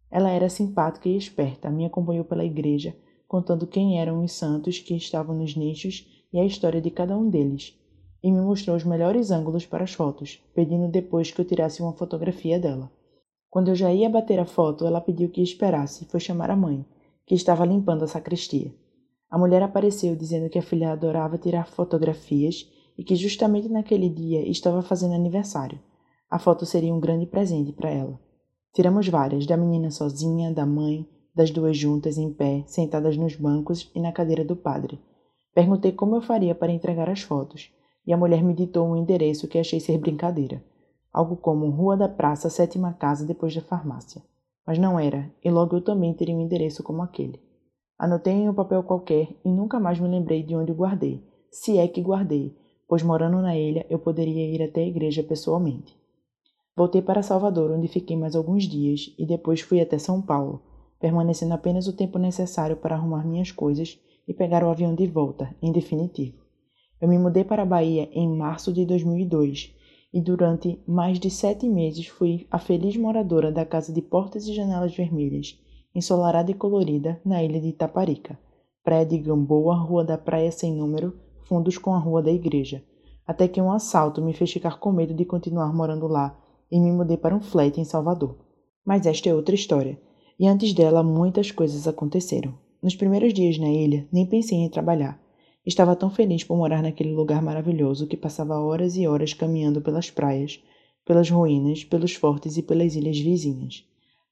Ela 0.10 0.32
era 0.32 0.50
simpática 0.50 1.08
e 1.08 1.16
esperta, 1.16 1.70
me 1.70 1.86
acompanhou 1.86 2.26
pela 2.26 2.46
igreja, 2.46 2.96
contando 3.28 3.68
quem 3.68 4.00
eram 4.00 4.24
os 4.24 4.32
santos 4.32 4.80
que 4.80 4.96
estavam 4.96 5.36
nos 5.36 5.56
nichos 5.56 6.08
e 6.34 6.40
a 6.40 6.46
história 6.46 6.82
de 6.82 6.90
cada 6.90 7.18
um 7.18 7.30
deles, 7.30 7.78
e 8.24 8.32
me 8.32 8.42
mostrou 8.42 8.76
os 8.76 8.84
melhores 8.84 9.30
ângulos 9.30 9.66
para 9.66 9.84
as 9.84 9.94
fotos, 9.94 10.42
pedindo 10.56 10.88
depois 10.88 11.32
que 11.32 11.40
eu 11.40 11.46
tirasse 11.46 11.82
uma 11.82 11.94
fotografia 11.94 12.60
dela. 12.60 12.92
Quando 13.50 13.70
eu 13.70 13.76
já 13.76 13.94
ia 13.94 14.10
bater 14.10 14.40
a 14.40 14.46
foto, 14.46 14.86
ela 14.86 15.02
pediu 15.02 15.30
que 15.30 15.42
esperasse 15.42 16.04
e 16.04 16.08
foi 16.08 16.20
chamar 16.20 16.50
a 16.50 16.56
mãe, 16.56 16.86
que 17.26 17.36
estava 17.36 17.66
limpando 17.66 18.04
a 18.04 18.08
sacristia. 18.08 18.74
A 19.30 19.38
mulher 19.38 19.62
apareceu 19.62 20.16
dizendo 20.16 20.50
que 20.50 20.58
a 20.58 20.62
filha 20.62 20.92
adorava 20.92 21.38
tirar 21.38 21.68
fotografias 21.68 22.70
e 22.98 23.04
que 23.04 23.16
justamente 23.16 23.68
naquele 23.68 24.10
dia 24.10 24.48
estava 24.50 24.82
fazendo 24.82 25.14
aniversário. 25.14 25.80
A 26.30 26.40
foto 26.40 26.66
seria 26.66 26.94
um 26.94 27.00
grande 27.00 27.26
presente 27.26 27.72
para 27.72 27.90
ela. 27.90 28.20
Tiramos 28.74 29.08
várias, 29.08 29.46
da 29.46 29.58
menina 29.58 29.92
sozinha, 29.92 30.54
da 30.54 30.66
mãe, 30.66 31.08
das 31.36 31.52
duas 31.52 31.78
juntas 31.78 32.18
em 32.18 32.32
pé, 32.32 32.64
sentadas 32.68 33.18
nos 33.18 33.36
bancos 33.36 33.92
e 33.94 34.00
na 34.00 34.12
cadeira 34.12 34.44
do 34.44 34.56
padre. 34.56 35.00
Perguntei 35.54 35.92
como 35.92 36.16
eu 36.16 36.22
faria 36.22 36.56
para 36.56 36.72
entregar 36.72 37.10
as 37.10 37.22
fotos, 37.22 37.72
e 38.06 38.14
a 38.14 38.18
mulher 38.18 38.44
me 38.44 38.54
ditou 38.54 38.88
um 38.88 38.96
endereço 38.96 39.48
que 39.48 39.58
achei 39.58 39.80
ser 39.80 39.98
brincadeira. 39.98 40.64
Algo 41.12 41.36
como 41.36 41.70
Rua 41.70 41.98
da 41.98 42.08
Praça, 42.08 42.50
sétima 42.50 42.94
casa 42.94 43.26
depois 43.26 43.54
da 43.56 43.62
farmácia. 43.62 44.22
Mas 44.66 44.78
não 44.78 45.00
era, 45.00 45.32
e 45.44 45.50
logo 45.50 45.76
eu 45.76 45.82
também 45.82 46.14
teria 46.14 46.36
um 46.36 46.42
endereço 46.42 46.84
como 46.84 47.02
aquele. 47.02 47.42
Anotei 48.00 48.34
em 48.34 48.50
um 48.50 48.54
papel 48.54 48.84
qualquer 48.84 49.28
e 49.44 49.50
nunca 49.50 49.80
mais 49.80 50.00
me 50.00 50.08
lembrei 50.08 50.44
de 50.44 50.56
onde 50.56 50.72
o 50.72 50.76
guardei, 50.76 51.24
se 51.50 51.78
é 51.78 51.88
que 51.88 52.02
guardei, 52.02 52.56
pois 52.88 53.02
morando 53.02 53.42
na 53.42 53.58
ilha 53.58 53.86
eu 53.90 53.98
poderia 53.98 54.46
ir 54.54 54.62
até 54.62 54.82
a 54.82 54.88
igreja 54.88 55.24
pessoalmente. 55.24 55.98
Voltei 56.76 57.02
para 57.02 57.24
Salvador, 57.24 57.72
onde 57.72 57.88
fiquei 57.88 58.16
mais 58.16 58.36
alguns 58.36 58.66
dias, 58.66 59.16
e 59.18 59.26
depois 59.26 59.62
fui 59.62 59.82
até 59.82 59.98
São 59.98 60.22
Paulo, 60.22 60.62
permanecendo 61.00 61.56
apenas 61.56 61.88
o 61.88 61.94
tempo 61.94 62.20
necessário 62.20 62.78
para 62.78 62.96
arrumar 62.96 63.26
minhas 63.26 63.52
coisas 63.52 64.00
e 64.28 64.34
pegar 64.34 64.64
o 64.64 64.70
avião 64.70 64.94
de 64.94 65.08
volta, 65.08 65.56
em 65.60 65.72
definitivo. 65.72 66.38
Eu 67.02 67.08
me 67.08 67.18
mudei 67.18 67.44
para 67.44 67.64
a 67.64 67.66
Bahia 67.66 68.08
em 68.12 68.30
março 68.30 68.72
de 68.72 68.86
2002 68.86 69.76
e 70.14 70.22
durante 70.22 70.80
mais 70.88 71.20
de 71.20 71.30
sete 71.30 71.68
meses 71.68 72.08
fui 72.08 72.48
a 72.52 72.60
feliz 72.60 72.96
moradora 72.96 73.52
da 73.52 73.66
casa 73.66 73.92
de 73.92 74.02
portas 74.02 74.48
e 74.48 74.54
janelas 74.54 74.96
vermelhas, 74.96 75.60
ensolarada 75.98 76.52
e 76.52 76.54
colorida, 76.54 77.20
na 77.26 77.44
ilha 77.44 77.60
de 77.60 77.70
Itaparica, 77.70 78.38
praia 78.84 79.04
de 79.04 79.18
Gamboa, 79.18 79.74
rua 79.74 80.04
da 80.04 80.16
praia 80.16 80.52
sem 80.52 80.72
número, 80.72 81.18
fundos 81.46 81.80
com 81.80 81.92
a 81.92 81.98
rua 81.98 82.22
da 82.22 82.32
igreja, 82.32 82.84
até 83.26 83.48
que 83.48 83.60
um 83.60 83.72
assalto 83.72 84.22
me 84.22 84.32
fez 84.32 84.54
ficar 84.54 84.78
com 84.78 84.92
medo 84.92 85.12
de 85.12 85.26
continuar 85.26 85.74
morando 85.74 86.06
lá 86.06 86.38
e 86.72 86.80
me 86.80 86.92
mudei 86.92 87.18
para 87.18 87.36
um 87.36 87.42
flat 87.42 87.82
em 87.82 87.84
Salvador. 87.84 88.38
Mas 88.86 89.08
esta 89.08 89.28
é 89.28 89.34
outra 89.34 89.56
história, 89.56 90.00
e 90.40 90.48
antes 90.48 90.72
dela 90.72 91.02
muitas 91.02 91.50
coisas 91.50 91.88
aconteceram. 91.88 92.54
Nos 92.80 92.96
primeiros 92.96 93.34
dias 93.34 93.58
na 93.58 93.68
ilha, 93.68 94.08
nem 94.14 94.24
pensei 94.24 94.60
em 94.60 94.70
trabalhar. 94.70 95.20
Estava 95.66 95.96
tão 95.96 96.12
feliz 96.12 96.44
por 96.44 96.56
morar 96.56 96.84
naquele 96.84 97.12
lugar 97.12 97.42
maravilhoso 97.42 98.06
que 98.06 98.16
passava 98.16 98.60
horas 98.60 98.96
e 98.96 99.08
horas 99.08 99.34
caminhando 99.34 99.82
pelas 99.82 100.12
praias, 100.12 100.64
pelas 101.04 101.28
ruínas, 101.28 101.84
pelos 101.84 102.14
fortes 102.14 102.56
e 102.56 102.62
pelas 102.62 102.94
ilhas 102.94 103.18
vizinhas. 103.18 103.84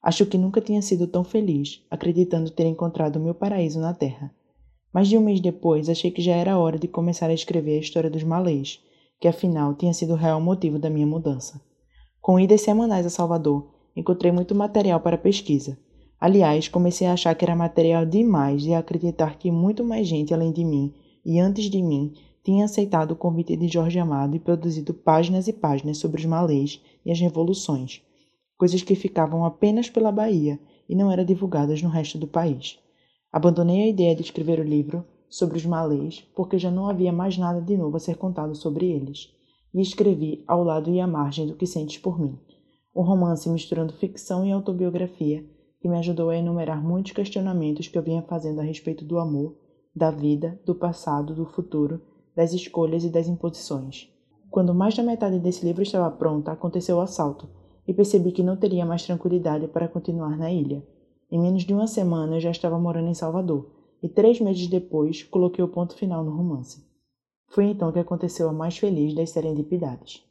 Acho 0.05 0.24
que 0.27 0.38
nunca 0.38 0.62
tinha 0.62 0.83
sido 0.83 1.07
tão 1.07 1.24
feliz, 1.24 1.83
acreditando 1.89 2.51
ter 2.51 2.67
encontrado 2.67 3.15
o 3.15 3.19
meu 3.19 3.33
paraíso 3.33 3.79
na 3.79 3.91
Terra. 3.91 4.31
Mais 4.93 5.07
de 5.07 5.17
um 5.17 5.21
mês 5.21 5.41
depois, 5.41 5.89
achei 5.89 6.12
que 6.12 6.21
já 6.21 6.35
era 6.35 6.59
hora 6.59 6.77
de 6.77 6.88
começar 6.88 7.27
a 7.27 7.33
escrever 7.33 7.77
a 7.77 7.81
história 7.81 8.07
dos 8.07 8.21
malês, 8.21 8.79
que 9.19 9.27
afinal 9.27 9.74
tinha 9.74 9.95
sido 9.95 10.13
o 10.13 10.15
real 10.15 10.39
motivo 10.39 10.77
da 10.77 10.91
minha 10.91 11.07
mudança. 11.07 11.59
Com 12.21 12.39
idas 12.39 12.62
semanais 12.62 13.07
a 13.07 13.09
Salvador, 13.09 13.67
encontrei 13.95 14.31
muito 14.31 14.53
material 14.53 15.00
para 15.00 15.17
pesquisa. 15.17 15.75
Aliás, 16.21 16.67
comecei 16.67 17.07
a 17.07 17.13
achar 17.13 17.33
que 17.33 17.43
era 17.43 17.55
material 17.55 18.05
demais 18.05 18.63
e 18.63 18.75
a 18.75 18.79
acreditar 18.79 19.39
que 19.39 19.50
muito 19.50 19.83
mais 19.83 20.07
gente 20.07 20.35
além 20.35 20.51
de 20.51 20.63
mim 20.63 20.93
e 21.25 21.39
antes 21.39 21.65
de 21.65 21.81
mim 21.81 22.13
tinha 22.43 22.65
aceitado 22.65 23.13
o 23.13 23.15
convite 23.15 23.57
de 23.57 23.67
Jorge 23.67 23.97
Amado 23.97 24.35
e 24.35 24.39
produzido 24.39 24.93
páginas 24.93 25.47
e 25.47 25.53
páginas 25.53 25.97
sobre 25.97 26.21
os 26.21 26.25
malês 26.27 26.79
e 27.03 27.12
as 27.12 27.19
revoluções, 27.19 28.03
coisas 28.57 28.81
que 28.81 28.95
ficavam 28.95 29.45
apenas 29.45 29.89
pela 29.89 30.12
Bahia 30.12 30.59
e 30.88 30.95
não 30.95 31.12
eram 31.12 31.25
divulgadas 31.25 31.81
no 31.81 31.89
resto 31.89 32.17
do 32.17 32.27
país. 32.27 32.79
Abandonei 33.31 33.83
a 33.83 33.88
ideia 33.88 34.15
de 34.15 34.21
escrever 34.21 34.59
o 34.59 34.63
livro 34.63 35.05
sobre 35.29 35.57
os 35.57 35.65
malês 35.65 36.25
porque 36.35 36.57
já 36.57 36.71
não 36.71 36.88
havia 36.88 37.12
mais 37.12 37.38
nada 37.38 37.62
de 37.62 37.75
novo 37.75 37.97
a 37.97 38.00
ser 38.00 38.15
contado 38.15 38.55
sobre 38.55 38.85
eles, 38.89 39.33
e 39.74 39.81
escrevi 39.81 40.43
Ao 40.47 40.63
lado 40.63 40.89
e 40.89 41.01
à 41.01 41.07
margem 41.07 41.45
do 41.45 41.55
que 41.55 41.67
sentes 41.67 41.97
por 41.97 42.19
mim, 42.19 42.39
um 42.95 43.01
romance 43.01 43.50
misturando 43.50 43.91
ficção 43.91 44.45
e 44.45 44.51
autobiografia 44.51 45.45
que 45.81 45.89
me 45.89 45.97
ajudou 45.97 46.29
a 46.29 46.38
enumerar 46.38 46.81
muitos 46.81 47.12
questionamentos 47.12 47.88
que 47.88 47.97
eu 47.97 48.01
vinha 48.01 48.21
fazendo 48.21 48.62
a 48.62 48.63
respeito 48.63 49.03
do 49.03 49.19
amor, 49.19 49.57
da 49.93 50.09
vida, 50.09 50.59
do 50.65 50.74
passado, 50.74 51.35
do 51.35 51.45
futuro, 51.45 52.01
das 52.35 52.53
escolhas 52.53 53.03
e 53.03 53.09
das 53.09 53.27
imposições. 53.27 54.09
Quando 54.50 54.74
mais 54.74 54.95
da 54.95 55.03
metade 55.03 55.39
desse 55.39 55.65
livro 55.65 55.83
estava 55.83 56.09
pronta, 56.09 56.51
aconteceu 56.51 56.97
o 56.97 57.01
assalto, 57.01 57.50
e 57.87 57.93
percebi 57.93 58.31
que 58.31 58.43
não 58.43 58.57
teria 58.57 58.85
mais 58.85 59.05
tranquilidade 59.05 59.67
para 59.67 59.87
continuar 59.87 60.37
na 60.37 60.51
ilha. 60.51 60.85
Em 61.31 61.39
menos 61.39 61.63
de 61.63 61.73
uma 61.73 61.87
semana 61.87 62.35
eu 62.35 62.39
já 62.39 62.51
estava 62.51 62.79
morando 62.79 63.09
em 63.09 63.13
Salvador, 63.13 63.69
e 64.01 64.09
três 64.09 64.39
meses 64.39 64.67
depois 64.67 65.23
coloquei 65.23 65.63
o 65.63 65.67
ponto 65.67 65.95
final 65.95 66.23
no 66.23 66.35
romance. 66.35 66.85
Foi 67.47 67.65
então 67.65 67.91
que 67.91 67.99
aconteceu 67.99 68.49
a 68.49 68.53
mais 68.53 68.77
feliz 68.77 69.13
das 69.13 69.29
serendipidades. 69.29 70.23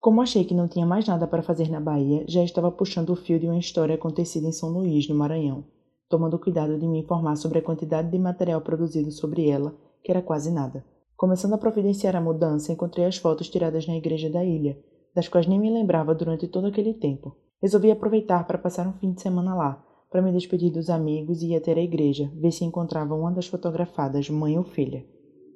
Como 0.00 0.22
achei 0.22 0.44
que 0.44 0.54
não 0.54 0.66
tinha 0.66 0.86
mais 0.86 1.06
nada 1.06 1.26
para 1.26 1.42
fazer 1.42 1.68
na 1.68 1.78
Bahia, 1.78 2.24
já 2.26 2.42
estava 2.42 2.72
puxando 2.72 3.10
o 3.10 3.16
fio 3.16 3.38
de 3.38 3.46
uma 3.46 3.58
história 3.58 3.94
acontecida 3.94 4.48
em 4.48 4.52
São 4.52 4.70
Luís, 4.70 5.06
no 5.08 5.14
Maranhão, 5.14 5.64
tomando 6.08 6.38
cuidado 6.38 6.78
de 6.78 6.86
me 6.86 7.00
informar 7.00 7.36
sobre 7.36 7.58
a 7.58 7.62
quantidade 7.62 8.10
de 8.10 8.18
material 8.18 8.62
produzido 8.62 9.10
sobre 9.10 9.48
ela, 9.48 9.74
que 10.02 10.10
era 10.10 10.22
quase 10.22 10.50
nada. 10.50 10.84
Começando 11.16 11.52
a 11.52 11.58
providenciar 11.58 12.16
a 12.16 12.20
mudança, 12.20 12.72
encontrei 12.72 13.04
as 13.04 13.18
fotos 13.18 13.50
tiradas 13.50 13.86
na 13.86 13.94
igreja 13.94 14.30
da 14.30 14.42
ilha, 14.42 14.78
das 15.14 15.28
quais 15.28 15.46
nem 15.46 15.58
me 15.58 15.70
lembrava 15.70 16.14
durante 16.14 16.48
todo 16.48 16.66
aquele 16.66 16.94
tempo. 16.94 17.36
Resolvi 17.60 17.90
aproveitar 17.90 18.46
para 18.46 18.58
passar 18.58 18.86
um 18.86 18.92
fim 18.94 19.12
de 19.12 19.20
semana 19.20 19.54
lá, 19.54 19.84
para 20.10 20.22
me 20.22 20.32
despedir 20.32 20.70
dos 20.72 20.90
amigos 20.90 21.42
e 21.42 21.48
ir 21.48 21.56
até 21.56 21.72
a 21.72 21.82
igreja, 21.82 22.30
ver 22.34 22.50
se 22.50 22.64
encontrava 22.64 23.14
uma 23.14 23.30
das 23.30 23.46
fotografadas, 23.46 24.28
mãe 24.28 24.58
ou 24.58 24.64
filha. 24.64 25.04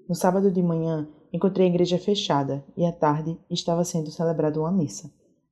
No 0.08 0.14
sábado 0.14 0.50
de 0.50 0.62
manhã, 0.62 1.08
encontrei 1.32 1.66
a 1.66 1.70
igreja 1.70 1.98
fechada 1.98 2.64
e 2.76 2.84
à 2.84 2.92
tarde 2.92 3.36
estava 3.50 3.84
sendo 3.84 4.10
celebrada 4.10 4.60
uma 4.60 4.70
missa. 4.70 5.10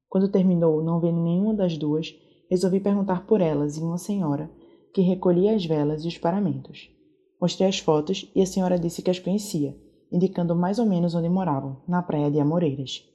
Quando 0.09 0.31
terminou, 0.31 0.83
não 0.83 1.01
vendo 1.01 1.21
nenhuma 1.21 1.55
das 1.55 1.77
duas, 1.77 2.15
resolvi 2.51 2.81
perguntar 2.81 3.27
por 3.27 3.41
elas 3.41 3.79
e 3.79 3.81
uma 3.81 3.99
senhora, 3.99 4.51
que 4.93 5.01
recolhia 5.01 5.55
as 5.55 5.65
velas 5.65 6.05
e 6.05 6.09
os 6.09 6.19
paramentos. 6.19 6.91
Mostrei 7.41 7.67
as 7.67 7.79
fotos 7.79 8.31
e 8.37 8.43
a 8.43 8.47
senhora 8.47 8.79
disse 8.79 9.03
que 9.03 9.11
as 9.11 9.19
conhecia, 9.19 9.77
indicando 10.13 10.55
mais 10.55 10.79
ou 10.79 10.87
menos 10.87 11.15
onde 11.15 11.29
moravam, 11.29 11.79
na 11.89 12.03
praia 12.03 12.31
de 12.31 12.39
Amoreiras. 12.39 13.09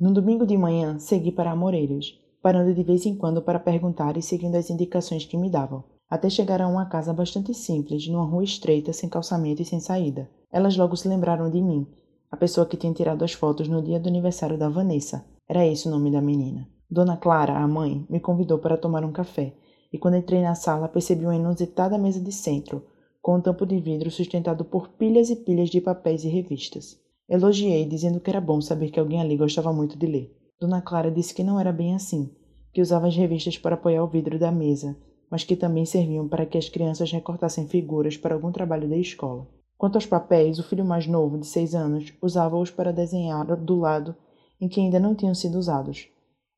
No 0.00 0.14
domingo 0.14 0.46
de 0.46 0.56
manhã, 0.56 0.98
segui 0.98 1.30
para 1.30 1.50
Amoreiras, 1.50 2.18
parando 2.40 2.72
de 2.72 2.82
vez 2.82 3.04
em 3.04 3.14
quando 3.14 3.42
para 3.42 3.60
perguntar 3.60 4.16
e 4.16 4.22
seguindo 4.22 4.54
as 4.54 4.70
indicações 4.70 5.26
que 5.26 5.36
me 5.36 5.50
davam, 5.50 5.84
até 6.08 6.30
chegar 6.30 6.62
a 6.62 6.66
uma 6.66 6.86
casa 6.86 7.12
bastante 7.12 7.52
simples, 7.52 8.08
numa 8.08 8.24
rua 8.24 8.42
estreita, 8.42 8.94
sem 8.94 9.10
calçamento 9.10 9.60
e 9.60 9.64
sem 9.66 9.78
saída. 9.78 10.30
Elas 10.50 10.74
logo 10.74 10.96
se 10.96 11.06
lembraram 11.06 11.50
de 11.50 11.60
mim, 11.60 11.86
a 12.30 12.36
pessoa 12.38 12.66
que 12.66 12.78
tinha 12.78 12.94
tirado 12.94 13.22
as 13.22 13.34
fotos 13.34 13.68
no 13.68 13.82
dia 13.82 14.00
do 14.00 14.08
aniversário 14.08 14.56
da 14.56 14.70
Vanessa. 14.70 15.22
Era 15.46 15.66
esse 15.66 15.86
o 15.86 15.90
nome 15.90 16.10
da 16.10 16.22
menina. 16.22 16.66
Dona 16.90 17.18
Clara, 17.18 17.58
a 17.58 17.68
mãe, 17.68 18.06
me 18.08 18.20
convidou 18.20 18.58
para 18.58 18.78
tomar 18.78 19.04
um 19.04 19.12
café, 19.12 19.52
e 19.92 19.98
quando 19.98 20.16
entrei 20.16 20.40
na 20.40 20.54
sala 20.54 20.88
percebi 20.88 21.26
uma 21.26 21.36
inusitada 21.36 21.98
mesa 21.98 22.20
de 22.20 22.32
centro, 22.32 22.86
com 23.20 23.36
um 23.36 23.40
tampo 23.42 23.66
de 23.66 23.78
vidro 23.78 24.10
sustentado 24.10 24.64
por 24.64 24.88
pilhas 24.88 25.28
e 25.28 25.36
pilhas 25.36 25.68
de 25.68 25.78
papéis 25.78 26.24
e 26.24 26.28
revistas. 26.28 26.98
Elogiei, 27.30 27.86
dizendo 27.86 28.18
que 28.18 28.28
era 28.28 28.40
bom 28.40 28.60
saber 28.60 28.90
que 28.90 28.98
alguém 28.98 29.20
ali 29.20 29.36
gostava 29.36 29.72
muito 29.72 29.96
de 29.96 30.04
ler. 30.04 30.36
Dona 30.60 30.82
Clara 30.82 31.12
disse 31.12 31.32
que 31.32 31.44
não 31.44 31.60
era 31.60 31.72
bem 31.72 31.94
assim, 31.94 32.28
que 32.72 32.82
usava 32.82 33.06
as 33.06 33.14
revistas 33.14 33.56
para 33.56 33.76
apoiar 33.76 34.02
o 34.02 34.08
vidro 34.08 34.36
da 34.36 34.50
mesa, 34.50 34.96
mas 35.30 35.44
que 35.44 35.54
também 35.54 35.86
serviam 35.86 36.26
para 36.26 36.44
que 36.44 36.58
as 36.58 36.68
crianças 36.68 37.12
recortassem 37.12 37.68
figuras 37.68 38.16
para 38.16 38.34
algum 38.34 38.50
trabalho 38.50 38.88
da 38.88 38.96
escola. 38.96 39.46
Quanto 39.78 39.94
aos 39.94 40.06
papéis, 40.06 40.58
o 40.58 40.64
filho 40.64 40.84
mais 40.84 41.06
novo, 41.06 41.38
de 41.38 41.46
seis 41.46 41.72
anos, 41.72 42.12
usava-os 42.20 42.70
para 42.70 42.92
desenhar 42.92 43.46
do 43.56 43.76
lado 43.76 44.16
em 44.60 44.68
que 44.68 44.80
ainda 44.80 44.98
não 44.98 45.14
tinham 45.14 45.34
sido 45.34 45.56
usados. 45.56 46.08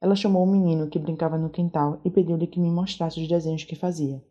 Ela 0.00 0.16
chamou 0.16 0.42
o 0.42 0.50
menino 0.50 0.88
que 0.88 0.98
brincava 0.98 1.36
no 1.36 1.50
quintal 1.50 2.00
e 2.02 2.10
pediu-lhe 2.10 2.46
que 2.46 2.58
me 2.58 2.70
mostrasse 2.70 3.20
os 3.20 3.28
desenhos 3.28 3.62
que 3.62 3.76
fazia. 3.76 4.24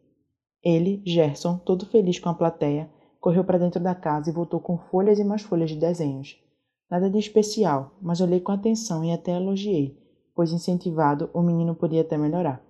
Ele, 0.63 1.01
Gerson, 1.05 1.57
todo 1.57 1.85
feliz 1.85 2.19
com 2.19 2.29
a 2.29 2.33
plateia, 2.33 2.89
correu 3.21 3.43
para 3.43 3.59
dentro 3.59 3.79
da 3.79 3.93
casa 3.93 4.31
e 4.31 4.33
voltou 4.33 4.59
com 4.59 4.79
folhas 4.79 5.19
e 5.19 5.23
mais 5.23 5.43
folhas 5.43 5.69
de 5.69 5.75
desenhos. 5.75 6.41
Nada 6.89 7.07
de 7.09 7.19
especial, 7.19 7.91
mas 8.01 8.19
olhei 8.19 8.39
com 8.39 8.51
atenção 8.51 9.05
e 9.05 9.11
até 9.11 9.37
elogiei, 9.37 9.95
pois 10.35 10.51
incentivado 10.51 11.29
o 11.31 11.41
menino 11.41 11.75
podia 11.75 12.01
até 12.01 12.17
melhorar. 12.17 12.61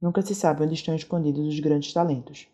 Nunca 0.00 0.20
se 0.20 0.34
sabe 0.34 0.64
onde 0.64 0.74
estão 0.74 0.94
escondidos 0.94 1.46
os 1.46 1.60
grandes 1.60 1.92
talentos. 1.92 2.48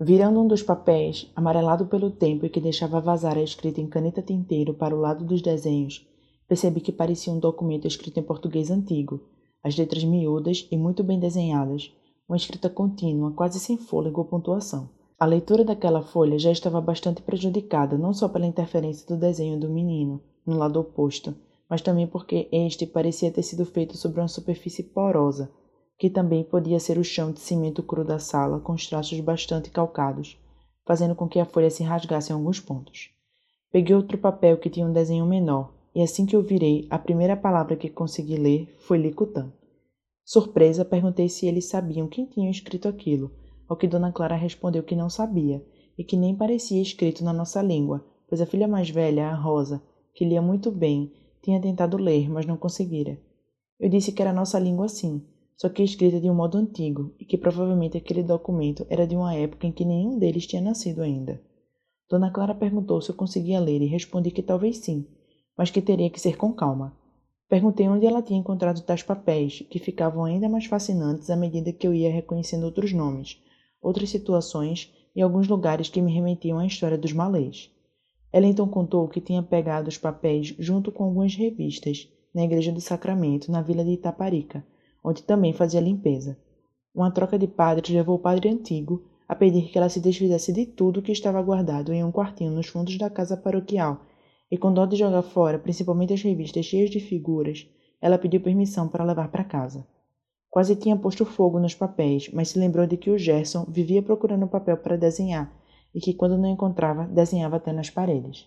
Virando 0.00 0.40
um 0.40 0.46
dos 0.46 0.62
papéis, 0.62 1.30
amarelado 1.34 1.86
pelo 1.86 2.10
tempo 2.10 2.46
e 2.46 2.48
que 2.48 2.60
deixava 2.60 3.00
vazar 3.00 3.36
a 3.36 3.42
escrita 3.42 3.80
em 3.80 3.88
caneta 3.88 4.22
tinteiro 4.22 4.72
para 4.72 4.94
o 4.94 5.00
lado 5.00 5.24
dos 5.24 5.42
desenhos, 5.42 6.06
percebi 6.46 6.80
que 6.80 6.92
parecia 6.92 7.32
um 7.32 7.38
documento 7.40 7.88
escrito 7.88 8.20
em 8.20 8.22
português 8.22 8.70
antigo, 8.70 9.20
as 9.62 9.76
letras 9.76 10.04
miúdas 10.04 10.68
e 10.70 10.76
muito 10.76 11.02
bem 11.02 11.18
desenhadas, 11.18 11.92
uma 12.28 12.36
escrita 12.36 12.70
contínua, 12.70 13.32
quase 13.32 13.58
sem 13.58 13.76
fôlego 13.76 14.20
ou 14.20 14.26
pontuação. 14.26 14.88
A 15.16 15.26
leitura 15.26 15.64
daquela 15.64 16.02
folha 16.02 16.38
já 16.38 16.50
estava 16.50 16.80
bastante 16.80 17.22
prejudicada, 17.22 17.96
não 17.96 18.12
só 18.12 18.28
pela 18.28 18.46
interferência 18.46 19.06
do 19.06 19.16
desenho 19.16 19.58
do 19.58 19.70
menino, 19.70 20.20
no 20.44 20.56
lado 20.58 20.80
oposto, 20.80 21.34
mas 21.70 21.80
também 21.80 22.06
porque 22.06 22.48
este 22.50 22.84
parecia 22.84 23.30
ter 23.30 23.42
sido 23.42 23.64
feito 23.64 23.96
sobre 23.96 24.20
uma 24.20 24.28
superfície 24.28 24.82
porosa, 24.82 25.50
que 25.96 26.10
também 26.10 26.42
podia 26.42 26.80
ser 26.80 26.98
o 26.98 27.04
chão 27.04 27.30
de 27.30 27.38
cimento 27.38 27.82
cru 27.82 28.04
da 28.04 28.18
sala, 28.18 28.58
com 28.58 28.72
os 28.72 28.88
traços 28.88 29.18
bastante 29.20 29.70
calcados, 29.70 30.36
fazendo 30.84 31.14
com 31.14 31.28
que 31.28 31.38
a 31.38 31.46
folha 31.46 31.70
se 31.70 31.84
rasgasse 31.84 32.32
em 32.32 32.34
alguns 32.34 32.58
pontos. 32.58 33.10
Peguei 33.70 33.94
outro 33.94 34.18
papel 34.18 34.56
que 34.58 34.68
tinha 34.68 34.86
um 34.86 34.92
desenho 34.92 35.24
menor, 35.24 35.72
e 35.94 36.02
assim 36.02 36.26
que 36.26 36.34
eu 36.34 36.42
virei, 36.42 36.88
a 36.90 36.98
primeira 36.98 37.36
palavra 37.36 37.76
que 37.76 37.88
consegui 37.88 38.36
ler 38.36 38.74
foi 38.80 38.98
Licutã. 38.98 39.52
Surpresa, 40.24 40.84
perguntei 40.84 41.28
se 41.28 41.46
eles 41.46 41.66
sabiam 41.66 42.08
quem 42.08 42.26
tinha 42.26 42.50
escrito 42.50 42.88
aquilo, 42.88 43.30
ao 43.68 43.76
que 43.76 43.88
Dona 43.88 44.12
Clara 44.12 44.36
respondeu 44.36 44.82
que 44.82 44.96
não 44.96 45.08
sabia, 45.08 45.64
e 45.96 46.04
que 46.04 46.16
nem 46.16 46.34
parecia 46.34 46.82
escrito 46.82 47.24
na 47.24 47.32
nossa 47.32 47.62
língua, 47.62 48.04
pois 48.28 48.40
a 48.40 48.46
filha 48.46 48.66
mais 48.66 48.90
velha, 48.90 49.28
a 49.28 49.34
Rosa, 49.34 49.82
que 50.14 50.24
lia 50.24 50.42
muito 50.42 50.70
bem, 50.70 51.12
tinha 51.42 51.60
tentado 51.60 51.96
ler, 51.96 52.28
mas 52.30 52.46
não 52.46 52.56
conseguira. 52.56 53.18
Eu 53.78 53.88
disse 53.88 54.12
que 54.12 54.22
era 54.22 54.32
nossa 54.32 54.58
língua 54.58 54.88
sim, 54.88 55.22
só 55.56 55.68
que 55.68 55.82
escrita 55.82 56.20
de 56.20 56.28
um 56.28 56.34
modo 56.34 56.58
antigo, 56.58 57.14
e 57.18 57.24
que 57.24 57.38
provavelmente 57.38 57.96
aquele 57.96 58.22
documento 58.22 58.86
era 58.88 59.06
de 59.06 59.14
uma 59.14 59.34
época 59.34 59.66
em 59.66 59.72
que 59.72 59.84
nenhum 59.84 60.18
deles 60.18 60.46
tinha 60.46 60.62
nascido 60.62 61.02
ainda. 61.02 61.40
Dona 62.08 62.30
Clara 62.30 62.54
perguntou 62.54 63.00
se 63.00 63.10
eu 63.10 63.14
conseguia 63.14 63.60
ler 63.60 63.80
e 63.80 63.86
respondi 63.86 64.30
que 64.30 64.42
talvez 64.42 64.78
sim, 64.78 65.06
mas 65.56 65.70
que 65.70 65.80
teria 65.80 66.10
que 66.10 66.20
ser 66.20 66.36
com 66.36 66.52
calma. 66.52 66.96
Perguntei 67.48 67.88
onde 67.88 68.06
ela 68.06 68.22
tinha 68.22 68.38
encontrado 68.38 68.82
tais 68.82 69.02
papéis, 69.02 69.60
que 69.70 69.78
ficavam 69.78 70.24
ainda 70.24 70.48
mais 70.48 70.66
fascinantes 70.66 71.30
à 71.30 71.36
medida 71.36 71.72
que 71.72 71.86
eu 71.86 71.94
ia 71.94 72.10
reconhecendo 72.10 72.64
outros 72.64 72.92
nomes, 72.92 73.40
outras 73.84 74.08
situações 74.10 74.92
e 75.14 75.22
alguns 75.22 75.46
lugares 75.46 75.88
que 75.88 76.00
me 76.00 76.12
remetiam 76.12 76.58
à 76.58 76.66
história 76.66 76.98
dos 76.98 77.12
malês. 77.12 77.70
Ela 78.32 78.46
então 78.46 78.66
contou 78.66 79.06
que 79.06 79.20
tinha 79.20 79.42
pegado 79.42 79.88
os 79.88 79.98
papéis 79.98 80.54
junto 80.58 80.90
com 80.90 81.04
algumas 81.04 81.36
revistas 81.36 82.08
na 82.34 82.42
Igreja 82.42 82.72
do 82.72 82.80
Sacramento, 82.80 83.52
na 83.52 83.62
vila 83.62 83.84
de 83.84 83.92
Itaparica, 83.92 84.66
onde 85.04 85.22
também 85.22 85.52
fazia 85.52 85.80
limpeza. 85.80 86.36
Uma 86.92 87.10
troca 87.10 87.38
de 87.38 87.46
padres 87.46 87.94
levou 87.94 88.16
o 88.16 88.20
padre 88.20 88.48
antigo 88.48 89.04
a 89.28 89.36
pedir 89.36 89.68
que 89.68 89.78
ela 89.78 89.88
se 89.88 90.00
desfizesse 90.00 90.52
de 90.52 90.66
tudo 90.66 91.02
que 91.02 91.12
estava 91.12 91.40
guardado 91.42 91.92
em 91.92 92.02
um 92.02 92.10
quartinho 92.10 92.50
nos 92.50 92.66
fundos 92.66 92.98
da 92.98 93.08
casa 93.08 93.36
paroquial 93.36 94.00
e 94.50 94.58
com 94.58 94.72
dó 94.72 94.86
de 94.86 94.96
jogar 94.96 95.22
fora, 95.22 95.58
principalmente 95.58 96.12
as 96.12 96.22
revistas 96.22 96.66
cheias 96.66 96.90
de 96.90 97.00
figuras, 97.00 97.68
ela 98.00 98.18
pediu 98.18 98.40
permissão 98.40 98.88
para 98.88 99.04
levar 99.04 99.28
para 99.28 99.44
casa. 99.44 99.86
Quase 100.54 100.76
tinha 100.76 100.94
posto 100.94 101.24
fogo 101.24 101.58
nos 101.58 101.74
papéis, 101.74 102.30
mas 102.32 102.50
se 102.50 102.60
lembrou 102.60 102.86
de 102.86 102.96
que 102.96 103.10
o 103.10 103.18
Gerson 103.18 103.66
vivia 103.68 104.00
procurando 104.00 104.46
papel 104.46 104.76
para 104.76 104.94
desenhar 104.96 105.52
e 105.92 105.98
que, 105.98 106.14
quando 106.14 106.38
não 106.38 106.48
encontrava, 106.48 107.08
desenhava 107.08 107.56
até 107.56 107.72
nas 107.72 107.90
paredes. 107.90 108.46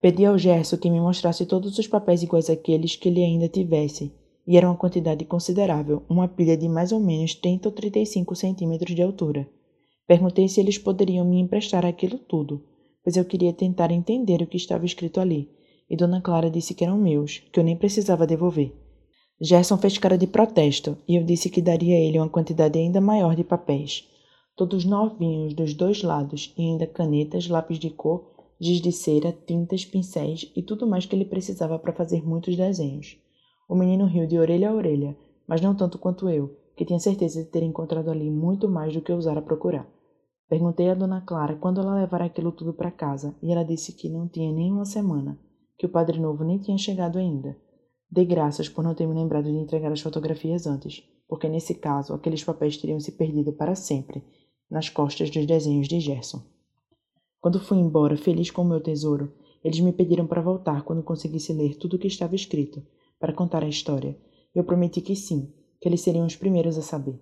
Pedi 0.00 0.24
ao 0.24 0.38
Gerson 0.38 0.76
que 0.76 0.88
me 0.88 1.00
mostrasse 1.00 1.44
todos 1.46 1.76
os 1.76 1.88
papéis 1.88 2.22
iguais 2.22 2.48
àqueles 2.48 2.94
que 2.94 3.08
ele 3.08 3.24
ainda 3.24 3.48
tivesse, 3.48 4.14
e 4.46 4.56
era 4.56 4.68
uma 4.68 4.76
quantidade 4.76 5.24
considerável, 5.24 6.04
uma 6.08 6.28
pilha 6.28 6.56
de 6.56 6.68
mais 6.68 6.92
ou 6.92 7.00
menos 7.00 7.34
30 7.34 7.70
ou 7.70 7.74
35 7.74 8.36
centímetros 8.36 8.94
de 8.94 9.02
altura. 9.02 9.48
Perguntei 10.06 10.48
se 10.48 10.60
eles 10.60 10.78
poderiam 10.78 11.24
me 11.24 11.40
emprestar 11.40 11.84
aquilo 11.84 12.18
tudo, 12.18 12.62
pois 13.02 13.16
eu 13.16 13.24
queria 13.24 13.52
tentar 13.52 13.90
entender 13.90 14.40
o 14.42 14.46
que 14.46 14.56
estava 14.56 14.86
escrito 14.86 15.18
ali, 15.18 15.50
e 15.90 15.96
Dona 15.96 16.20
Clara 16.20 16.48
disse 16.48 16.72
que 16.72 16.84
eram 16.84 16.96
meus, 16.96 17.38
que 17.52 17.58
eu 17.58 17.64
nem 17.64 17.76
precisava 17.76 18.28
devolver. 18.28 18.72
Gerson 19.40 19.78
fez 19.78 19.96
cara 19.96 20.18
de 20.18 20.26
protesto, 20.26 20.98
e 21.06 21.14
eu 21.14 21.22
disse 21.22 21.48
que 21.48 21.62
daria 21.62 21.96
a 21.96 22.00
ele 22.00 22.18
uma 22.18 22.28
quantidade 22.28 22.76
ainda 22.76 23.00
maior 23.00 23.36
de 23.36 23.44
papéis, 23.44 24.08
todos 24.56 24.84
novinhos 24.84 25.54
dos 25.54 25.74
dois 25.74 26.02
lados, 26.02 26.52
e 26.58 26.62
ainda 26.62 26.88
canetas, 26.88 27.46
lápis 27.46 27.78
de 27.78 27.88
cor, 27.88 28.32
giz 28.60 28.80
de 28.80 28.90
cera, 28.90 29.32
tintas, 29.46 29.84
pincéis 29.84 30.50
e 30.56 30.60
tudo 30.60 30.88
mais 30.88 31.06
que 31.06 31.14
ele 31.14 31.24
precisava 31.24 31.78
para 31.78 31.92
fazer 31.92 32.26
muitos 32.26 32.56
desenhos. 32.56 33.16
O 33.68 33.76
menino 33.76 34.06
riu 34.06 34.26
de 34.26 34.36
orelha 34.36 34.70
a 34.70 34.74
orelha, 34.74 35.16
mas 35.46 35.60
não 35.60 35.72
tanto 35.72 35.98
quanto 35.98 36.28
eu, 36.28 36.56
que 36.76 36.84
tinha 36.84 36.98
certeza 36.98 37.44
de 37.44 37.48
ter 37.48 37.62
encontrado 37.62 38.10
ali 38.10 38.28
muito 38.28 38.68
mais 38.68 38.92
do 38.92 39.00
que 39.00 39.12
ousara 39.12 39.40
procurar. 39.40 39.88
Perguntei 40.48 40.90
a 40.90 40.94
Dona 40.94 41.20
Clara 41.20 41.54
quando 41.54 41.80
ela 41.80 41.94
levara 41.94 42.24
aquilo 42.24 42.50
tudo 42.50 42.72
para 42.72 42.90
casa, 42.90 43.36
e 43.40 43.52
ela 43.52 43.64
disse 43.64 43.92
que 43.92 44.08
não 44.08 44.26
tinha 44.26 44.50
nem 44.50 44.72
uma 44.72 44.84
semana, 44.84 45.38
que 45.78 45.86
o 45.86 45.88
Padre 45.88 46.18
Novo 46.18 46.42
nem 46.42 46.58
tinha 46.58 46.76
chegado 46.76 47.18
ainda. 47.18 47.56
Dei 48.10 48.24
graças 48.24 48.68
por 48.68 48.82
não 48.82 48.94
ter 48.94 49.06
me 49.06 49.14
lembrado 49.14 49.44
de 49.44 49.56
entregar 49.56 49.92
as 49.92 50.00
fotografias 50.00 50.66
antes, 50.66 51.02
porque 51.28 51.48
nesse 51.48 51.74
caso 51.74 52.14
aqueles 52.14 52.42
papéis 52.42 52.76
teriam 52.76 52.98
se 52.98 53.12
perdido 53.12 53.52
para 53.52 53.74
sempre 53.74 54.24
nas 54.70 54.88
costas 54.88 55.30
dos 55.30 55.46
desenhos 55.46 55.88
de 55.88 56.00
Gerson. 56.00 56.42
Quando 57.40 57.60
fui 57.60 57.78
embora, 57.78 58.16
feliz 58.16 58.50
com 58.50 58.62
o 58.62 58.68
meu 58.68 58.80
tesouro, 58.80 59.32
eles 59.62 59.80
me 59.80 59.92
pediram 59.92 60.26
para 60.26 60.42
voltar 60.42 60.82
quando 60.82 61.02
conseguisse 61.02 61.52
ler 61.52 61.76
tudo 61.76 61.96
o 61.96 61.98
que 61.98 62.06
estava 62.06 62.34
escrito, 62.34 62.82
para 63.18 63.32
contar 63.32 63.62
a 63.62 63.68
história. 63.68 64.16
Eu 64.54 64.64
prometi 64.64 65.00
que 65.00 65.14
sim, 65.14 65.52
que 65.80 65.88
eles 65.88 66.00
seriam 66.00 66.26
os 66.26 66.36
primeiros 66.36 66.78
a 66.78 66.82
saber 66.82 67.20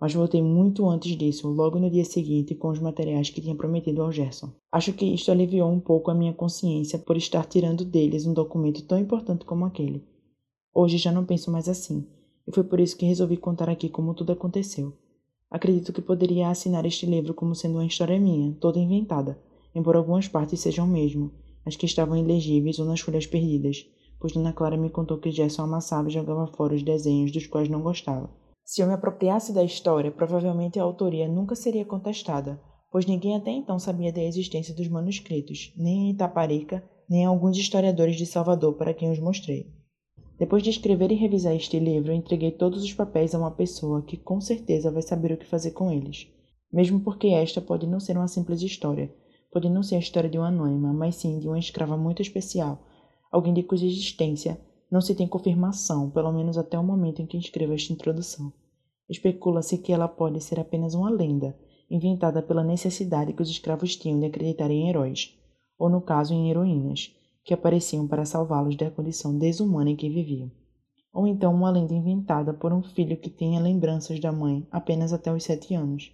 mas 0.00 0.14
voltei 0.14 0.40
muito 0.40 0.88
antes 0.88 1.16
disso, 1.16 1.48
logo 1.48 1.78
no 1.78 1.90
dia 1.90 2.04
seguinte, 2.04 2.54
com 2.54 2.68
os 2.68 2.78
materiais 2.78 3.30
que 3.30 3.40
tinha 3.40 3.54
prometido 3.54 4.02
ao 4.02 4.12
Gerson. 4.12 4.52
Acho 4.70 4.92
que 4.92 5.04
isto 5.04 5.30
aliviou 5.32 5.68
um 5.70 5.80
pouco 5.80 6.10
a 6.10 6.14
minha 6.14 6.32
consciência 6.32 6.98
por 6.98 7.16
estar 7.16 7.44
tirando 7.46 7.84
deles 7.84 8.24
um 8.24 8.32
documento 8.32 8.86
tão 8.86 8.98
importante 8.98 9.44
como 9.44 9.64
aquele. 9.64 10.06
Hoje 10.74 10.98
já 10.98 11.10
não 11.10 11.24
penso 11.24 11.50
mais 11.50 11.68
assim, 11.68 12.06
e 12.46 12.52
foi 12.52 12.64
por 12.64 12.80
isso 12.80 12.96
que 12.96 13.06
resolvi 13.06 13.36
contar 13.36 13.68
aqui 13.68 13.88
como 13.88 14.14
tudo 14.14 14.32
aconteceu. 14.32 14.92
Acredito 15.50 15.92
que 15.92 16.02
poderia 16.02 16.48
assinar 16.48 16.84
este 16.84 17.06
livro 17.06 17.32
como 17.34 17.54
sendo 17.54 17.74
uma 17.74 17.86
história 17.86 18.20
minha, 18.20 18.54
toda 18.60 18.78
inventada, 18.78 19.38
embora 19.74 19.98
algumas 19.98 20.28
partes 20.28 20.60
sejam 20.60 20.86
mesmo, 20.86 21.32
as 21.64 21.76
que 21.76 21.86
estavam 21.86 22.16
ilegíveis 22.16 22.78
ou 22.78 22.86
nas 22.86 23.00
folhas 23.00 23.26
perdidas, 23.26 23.86
pois 24.20 24.32
Dona 24.32 24.52
Clara 24.52 24.76
me 24.76 24.90
contou 24.90 25.18
que 25.18 25.30
Gerson 25.30 25.62
amassava 25.62 26.08
e 26.08 26.12
jogava 26.12 26.46
fora 26.46 26.74
os 26.74 26.82
desenhos 26.82 27.32
dos 27.32 27.46
quais 27.46 27.68
não 27.68 27.82
gostava. 27.82 28.30
Se 28.64 28.82
eu 28.82 28.86
me 28.86 28.92
apropriasse 28.92 29.52
da 29.52 29.64
história, 29.64 30.10
provavelmente 30.10 30.78
a 30.78 30.82
autoria 30.82 31.26
nunca 31.26 31.54
seria 31.54 31.84
contestada, 31.84 32.60
pois 32.90 33.06
ninguém 33.06 33.36
até 33.36 33.50
então 33.50 33.78
sabia 33.78 34.12
da 34.12 34.22
existência 34.22 34.74
dos 34.74 34.88
manuscritos, 34.88 35.72
nem 35.76 36.08
em 36.08 36.10
Itaparica, 36.10 36.84
nem 37.08 37.24
alguns 37.24 37.56
historiadores 37.56 38.16
de 38.16 38.26
Salvador 38.26 38.74
para 38.74 38.92
quem 38.92 39.10
os 39.10 39.18
mostrei. 39.18 39.72
Depois 40.38 40.62
de 40.62 40.70
escrever 40.70 41.10
e 41.10 41.16
revisar 41.16 41.54
este 41.54 41.80
livro, 41.80 42.12
entreguei 42.12 42.52
todos 42.52 42.84
os 42.84 42.94
papéis 42.94 43.34
a 43.34 43.38
uma 43.38 43.50
pessoa 43.50 44.02
que 44.02 44.16
com 44.16 44.40
certeza 44.40 44.90
vai 44.90 45.02
saber 45.02 45.32
o 45.32 45.36
que 45.36 45.44
fazer 45.44 45.72
com 45.72 45.90
eles. 45.90 46.28
Mesmo 46.72 47.00
porque 47.00 47.28
esta 47.28 47.60
pode 47.60 47.86
não 47.86 47.98
ser 47.98 48.16
uma 48.16 48.28
simples 48.28 48.62
história, 48.62 49.12
pode 49.50 49.68
não 49.68 49.82
ser 49.82 49.96
a 49.96 50.00
história 50.00 50.30
de 50.30 50.38
uma 50.38 50.48
anônima, 50.48 50.92
mas 50.92 51.16
sim 51.16 51.40
de 51.40 51.48
uma 51.48 51.58
escrava 51.58 51.96
muito 51.96 52.22
especial, 52.22 52.78
alguém 53.32 53.52
de 53.52 53.64
cuja 53.64 53.86
existência 53.86 54.60
não 54.90 55.00
se 55.00 55.14
tem 55.14 55.26
confirmação, 55.26 56.10
pelo 56.10 56.32
menos 56.32 56.56
até 56.56 56.78
o 56.78 56.84
momento 56.84 57.20
em 57.20 57.26
que 57.26 57.36
escrevo 57.36 57.74
esta 57.74 57.92
introdução. 57.92 58.52
Especula-se 59.08 59.78
que 59.78 59.92
ela 59.92 60.06
pode 60.06 60.40
ser 60.40 60.60
apenas 60.60 60.94
uma 60.94 61.10
lenda, 61.10 61.58
inventada 61.90 62.42
pela 62.42 62.62
necessidade 62.62 63.32
que 63.32 63.42
os 63.42 63.50
escravos 63.50 63.96
tinham 63.96 64.20
de 64.20 64.26
acreditar 64.26 64.70
em 64.70 64.88
heróis, 64.88 65.36
ou 65.78 65.88
no 65.88 66.00
caso 66.00 66.32
em 66.32 66.50
heroínas, 66.50 67.14
que 67.48 67.54
apareciam 67.54 68.06
para 68.06 68.26
salvá-los 68.26 68.76
da 68.76 68.90
condição 68.90 69.38
desumana 69.38 69.88
em 69.88 69.96
que 69.96 70.10
viviam. 70.10 70.50
Ou 71.10 71.26
então 71.26 71.54
uma 71.54 71.70
lenda 71.70 71.94
inventada 71.94 72.52
por 72.52 72.70
um 72.74 72.82
filho 72.82 73.16
que 73.16 73.30
tenha 73.30 73.58
lembranças 73.58 74.20
da 74.20 74.30
mãe 74.30 74.68
apenas 74.70 75.14
até 75.14 75.32
os 75.32 75.42
sete 75.42 75.74
anos, 75.74 76.12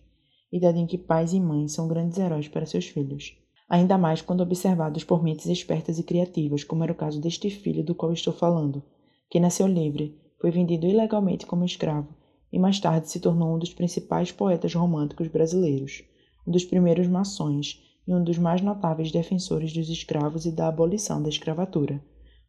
idade 0.52 0.78
em 0.78 0.86
que 0.86 0.96
pais 0.96 1.32
e 1.32 1.40
mães 1.40 1.72
são 1.72 1.88
grandes 1.88 2.18
heróis 2.18 2.46
para 2.46 2.64
seus 2.64 2.86
filhos 2.86 3.36
ainda 3.68 3.96
mais 3.96 4.20
quando 4.22 4.42
observados 4.42 5.02
por 5.02 5.20
mentes 5.20 5.46
espertas 5.46 5.98
e 5.98 6.02
criativas, 6.04 6.62
como 6.62 6.84
era 6.84 6.92
o 6.92 6.96
caso 6.96 7.20
deste 7.20 7.50
filho 7.50 7.82
do 7.82 7.94
qual 7.94 8.12
estou 8.12 8.32
falando, 8.32 8.82
que 9.28 9.40
nasceu 9.40 9.66
livre, 9.66 10.16
foi 10.40 10.52
vendido 10.52 10.86
ilegalmente 10.86 11.44
como 11.44 11.64
escravo 11.64 12.14
e 12.52 12.58
mais 12.58 12.78
tarde 12.78 13.10
se 13.10 13.18
tornou 13.18 13.56
um 13.56 13.58
dos 13.58 13.74
principais 13.74 14.30
poetas 14.30 14.72
românticos 14.74 15.26
brasileiros, 15.26 16.04
um 16.46 16.52
dos 16.52 16.64
primeiros 16.64 17.08
maçons 17.08 17.82
e 18.06 18.14
um 18.14 18.22
dos 18.22 18.38
mais 18.38 18.60
notáveis 18.60 19.10
defensores 19.10 19.72
dos 19.72 19.88
escravos 19.88 20.46
e 20.46 20.52
da 20.52 20.68
abolição 20.68 21.22
da 21.22 21.28
escravatura. 21.28 22.02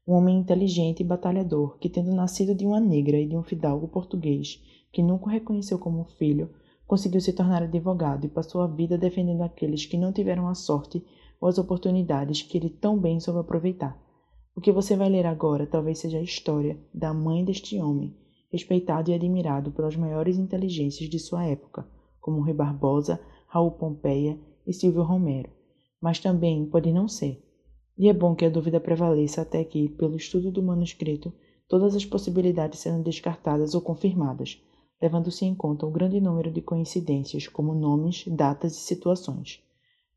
Um 0.07 0.13
homem 0.13 0.37
inteligente 0.37 0.99
e 1.01 1.05
batalhador 1.05 1.77
que, 1.79 1.89
tendo 1.89 2.13
nascido 2.13 2.53
de 2.53 2.65
uma 2.65 2.79
negra 2.79 3.17
e 3.17 3.27
de 3.27 3.35
um 3.35 3.43
fidalgo 3.43 3.87
português 3.87 4.61
que 4.91 5.01
nunca 5.01 5.25
o 5.25 5.29
reconheceu 5.29 5.79
como 5.79 6.05
filho, 6.17 6.49
Conseguiu 6.87 7.19
se 7.19 7.33
tornar 7.33 7.63
advogado 7.63 8.25
e 8.25 8.29
passou 8.29 8.61
a 8.61 8.67
vida 8.67 8.95
defendendo 8.95 9.41
aqueles 9.41 9.87
que 9.87 9.97
não 9.97 10.13
tiveram 10.13 10.47
a 10.47 10.53
sorte 10.53 11.03
ou 11.41 11.49
as 11.49 11.57
oportunidades 11.57 12.43
que 12.43 12.57
ele 12.57 12.69
tão 12.69 12.97
bem 12.97 13.19
soube 13.19 13.39
aproveitar. 13.39 13.99
O 14.55 14.61
que 14.61 14.71
você 14.71 14.95
vai 14.95 15.09
ler 15.09 15.25
agora 15.25 15.65
talvez 15.65 15.97
seja 15.97 16.19
a 16.19 16.23
história 16.23 16.79
da 16.93 17.11
mãe 17.11 17.43
deste 17.43 17.79
homem, 17.79 18.15
respeitado 18.51 19.09
e 19.09 19.15
admirado 19.15 19.71
pelas 19.71 19.95
maiores 19.95 20.37
inteligências 20.37 21.09
de 21.09 21.17
sua 21.17 21.43
época, 21.45 21.87
como 22.21 22.41
Rui 22.41 22.53
Barbosa, 22.53 23.19
Raul 23.47 23.71
Pompeia 23.71 24.37
e 24.65 24.73
Silvio 24.73 25.03
Romero. 25.03 25.49
Mas 26.01 26.19
também 26.19 26.65
pode 26.65 26.91
não 26.91 27.07
ser. 27.07 27.41
E 27.97 28.09
é 28.09 28.13
bom 28.13 28.35
que 28.35 28.45
a 28.45 28.49
dúvida 28.49 28.79
prevaleça 28.79 29.41
até 29.41 29.63
que, 29.63 29.89
pelo 29.89 30.15
estudo 30.17 30.51
do 30.51 30.61
manuscrito, 30.61 31.33
todas 31.67 31.95
as 31.95 32.05
possibilidades 32.05 32.79
sejam 32.79 33.01
descartadas 33.01 33.73
ou 33.73 33.81
confirmadas, 33.81 34.61
levando-se 35.01 35.45
em 35.45 35.55
conta 35.55 35.85
um 35.85 35.91
grande 35.91 36.19
número 36.19 36.51
de 36.51 36.61
coincidências, 36.61 37.47
como 37.47 37.73
nomes, 37.73 38.25
datas 38.27 38.73
e 38.73 38.79
situações. 38.79 39.61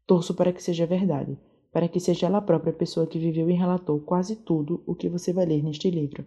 Torço 0.06 0.34
para 0.34 0.52
que 0.52 0.62
seja 0.62 0.86
verdade, 0.86 1.38
para 1.72 1.88
que 1.88 2.00
seja 2.00 2.26
ela 2.26 2.40
própria 2.40 2.72
pessoa 2.72 3.06
que 3.06 3.18
viveu 3.18 3.48
e 3.50 3.54
relatou 3.54 4.00
quase 4.00 4.36
tudo 4.36 4.82
o 4.86 4.94
que 4.94 5.08
você 5.08 5.32
vai 5.32 5.46
ler 5.46 5.62
neste 5.62 5.90
livro. 5.90 6.24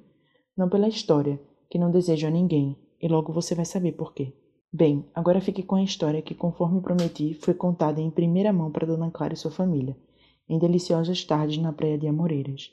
Não 0.56 0.70
pela 0.70 0.88
história, 0.88 1.42
que 1.70 1.80
não 1.80 1.92
desejo 1.92 2.28
a 2.28 2.30
ninguém, 2.30 2.78
e 3.02 3.08
logo 3.08 3.34
você 3.34 3.56
vai 3.56 3.66
saber 3.66 3.94
por 3.94 4.14
quê. 4.14 4.34
Bem, 4.74 5.06
agora 5.14 5.42
fique 5.42 5.62
com 5.62 5.76
a 5.76 5.84
história 5.84 6.22
que, 6.22 6.34
conforme 6.34 6.80
prometi, 6.80 7.34
foi 7.34 7.54
contada 7.54 8.00
em 8.00 8.10
primeira 8.10 8.54
mão 8.54 8.72
para 8.72 8.88
Dona 8.88 9.12
Clara 9.12 9.34
e 9.34 9.38
sua 9.38 9.52
família, 9.52 9.98
em 10.48 10.58
deliciosas 10.58 11.26
tardes 11.26 11.58
na 11.58 11.74
praia 11.74 11.98
de 11.98 12.08
Amoreiras. 12.08 12.72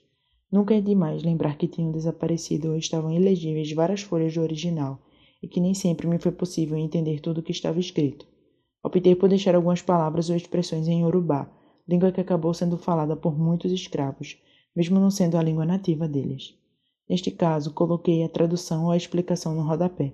Nunca 0.51 0.75
é 0.75 0.81
demais 0.81 1.25
lembrar 1.25 1.59
que 1.59 1.67
tinham 1.67 1.91
desaparecido 1.91 2.69
ou 2.69 2.77
estavam 2.77 3.11
ilegíveis 3.11 3.73
várias 3.73 4.03
folhas 4.03 4.33
do 4.33 4.41
original, 4.41 5.01
e 5.43 5.49
que 5.49 5.61
nem 5.61 5.75
sempre 5.75 6.07
me 6.07 6.21
foi 6.21 6.31
possível 6.31 6.79
entender 6.79 7.19
tudo 7.21 7.39
o 7.39 7.43
que 7.43 7.51
estava 7.51 7.81
escrito. 7.81 8.27
Optei 8.81 9.17
por 9.17 9.29
deixar 9.29 9.57
algumas 9.57 9.83
palavras 9.83 10.31
ou 10.31 10.37
expressões 10.37 10.87
em 10.87 11.03
Yorubá, 11.03 11.51
língua 11.87 12.13
que 12.13 12.21
acabou 12.21 12.55
sendo 12.55 12.79
falada 12.79 13.17
por 13.17 13.37
muitos 13.37 13.73
escravos, 13.73 14.41
mesmo 14.75 15.01
não 15.01 15.11
sendo 15.11 15.37
a 15.37 15.43
língua 15.43 15.67
nativa 15.67 16.07
deles. 16.07 16.55
Neste 17.11 17.33
caso, 17.33 17.73
coloquei 17.73 18.23
a 18.23 18.29
tradução 18.29 18.85
ou 18.85 18.93
a 18.93 18.97
explicação 18.97 19.53
no 19.53 19.63
rodapé. 19.63 20.13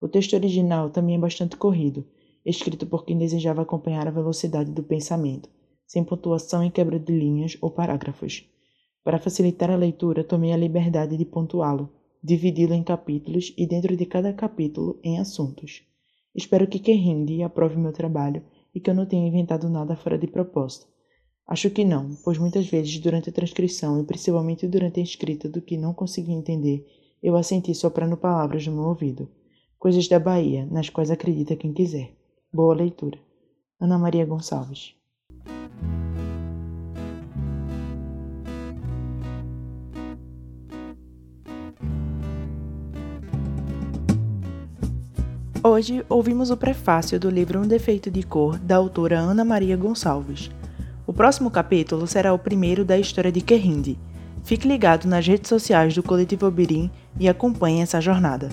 O 0.00 0.08
texto 0.08 0.34
original 0.34 0.90
também 0.90 1.16
é 1.16 1.18
bastante 1.18 1.56
corrido, 1.56 2.06
escrito 2.44 2.86
por 2.86 3.04
quem 3.04 3.16
desejava 3.16 3.62
acompanhar 3.62 4.06
a 4.06 4.10
velocidade 4.10 4.70
do 4.70 4.82
pensamento, 4.82 5.48
sem 5.86 6.04
pontuação 6.04 6.64
e 6.64 6.70
quebra 6.70 6.98
de 6.98 7.12
linhas 7.12 7.56
ou 7.60 7.70
parágrafos. 7.70 8.48
Para 9.02 9.18
facilitar 9.18 9.70
a 9.70 9.76
leitura, 9.76 10.24
tomei 10.24 10.52
a 10.52 10.56
liberdade 10.56 11.16
de 11.16 11.24
pontuá-lo, 11.24 11.90
dividi-lo 12.22 12.72
em 12.72 12.82
capítulos 12.82 13.52
e 13.56 13.66
dentro 13.66 13.96
de 13.96 14.06
cada 14.06 14.32
capítulo 14.32 14.98
em 15.02 15.18
assuntos. 15.18 15.82
Espero 16.34 16.66
que 16.66 16.78
Kerrinde 16.78 17.42
aprove 17.42 17.76
meu 17.76 17.92
trabalho 17.92 18.42
e 18.74 18.80
que 18.80 18.90
eu 18.90 18.94
não 18.94 19.06
tenha 19.06 19.28
inventado 19.28 19.68
nada 19.68 19.94
fora 19.94 20.18
de 20.18 20.26
propósito. 20.26 20.86
Acho 21.46 21.70
que 21.70 21.84
não, 21.84 22.16
pois 22.24 22.38
muitas 22.38 22.66
vezes 22.66 22.98
durante 22.98 23.28
a 23.28 23.32
transcrição 23.32 24.00
e 24.00 24.04
principalmente 24.04 24.66
durante 24.66 24.98
a 24.98 25.02
escrita 25.02 25.48
do 25.48 25.60
que 25.60 25.76
não 25.76 25.92
consegui 25.92 26.32
entender, 26.32 26.86
eu 27.22 27.36
assenti 27.36 27.74
soprando 27.74 28.16
palavras 28.16 28.66
no 28.66 28.74
meu 28.74 28.84
ouvido. 28.84 29.28
Coisas 29.84 30.08
da 30.08 30.18
Bahia, 30.18 30.66
nas 30.70 30.88
quais 30.88 31.10
acredita 31.10 31.54
quem 31.54 31.70
quiser. 31.70 32.10
Boa 32.50 32.74
leitura. 32.74 33.18
Ana 33.78 33.98
Maria 33.98 34.24
Gonçalves. 34.24 34.94
Hoje 45.62 46.02
ouvimos 46.08 46.50
o 46.50 46.56
prefácio 46.56 47.20
do 47.20 47.28
livro 47.28 47.60
Um 47.60 47.68
Defeito 47.68 48.10
de 48.10 48.22
Cor, 48.22 48.58
da 48.58 48.76
autora 48.76 49.18
Ana 49.18 49.44
Maria 49.44 49.76
Gonçalves. 49.76 50.50
O 51.06 51.12
próximo 51.12 51.50
capítulo 51.50 52.06
será 52.06 52.32
o 52.32 52.38
primeiro 52.38 52.86
da 52.86 52.98
história 52.98 53.30
de 53.30 53.42
Kerrinde. 53.42 53.98
Fique 54.44 54.66
ligado 54.66 55.04
nas 55.04 55.26
redes 55.26 55.50
sociais 55.50 55.94
do 55.94 56.02
Coletivo 56.02 56.50
Birim 56.50 56.90
e 57.20 57.28
acompanhe 57.28 57.82
essa 57.82 58.00
jornada. 58.00 58.48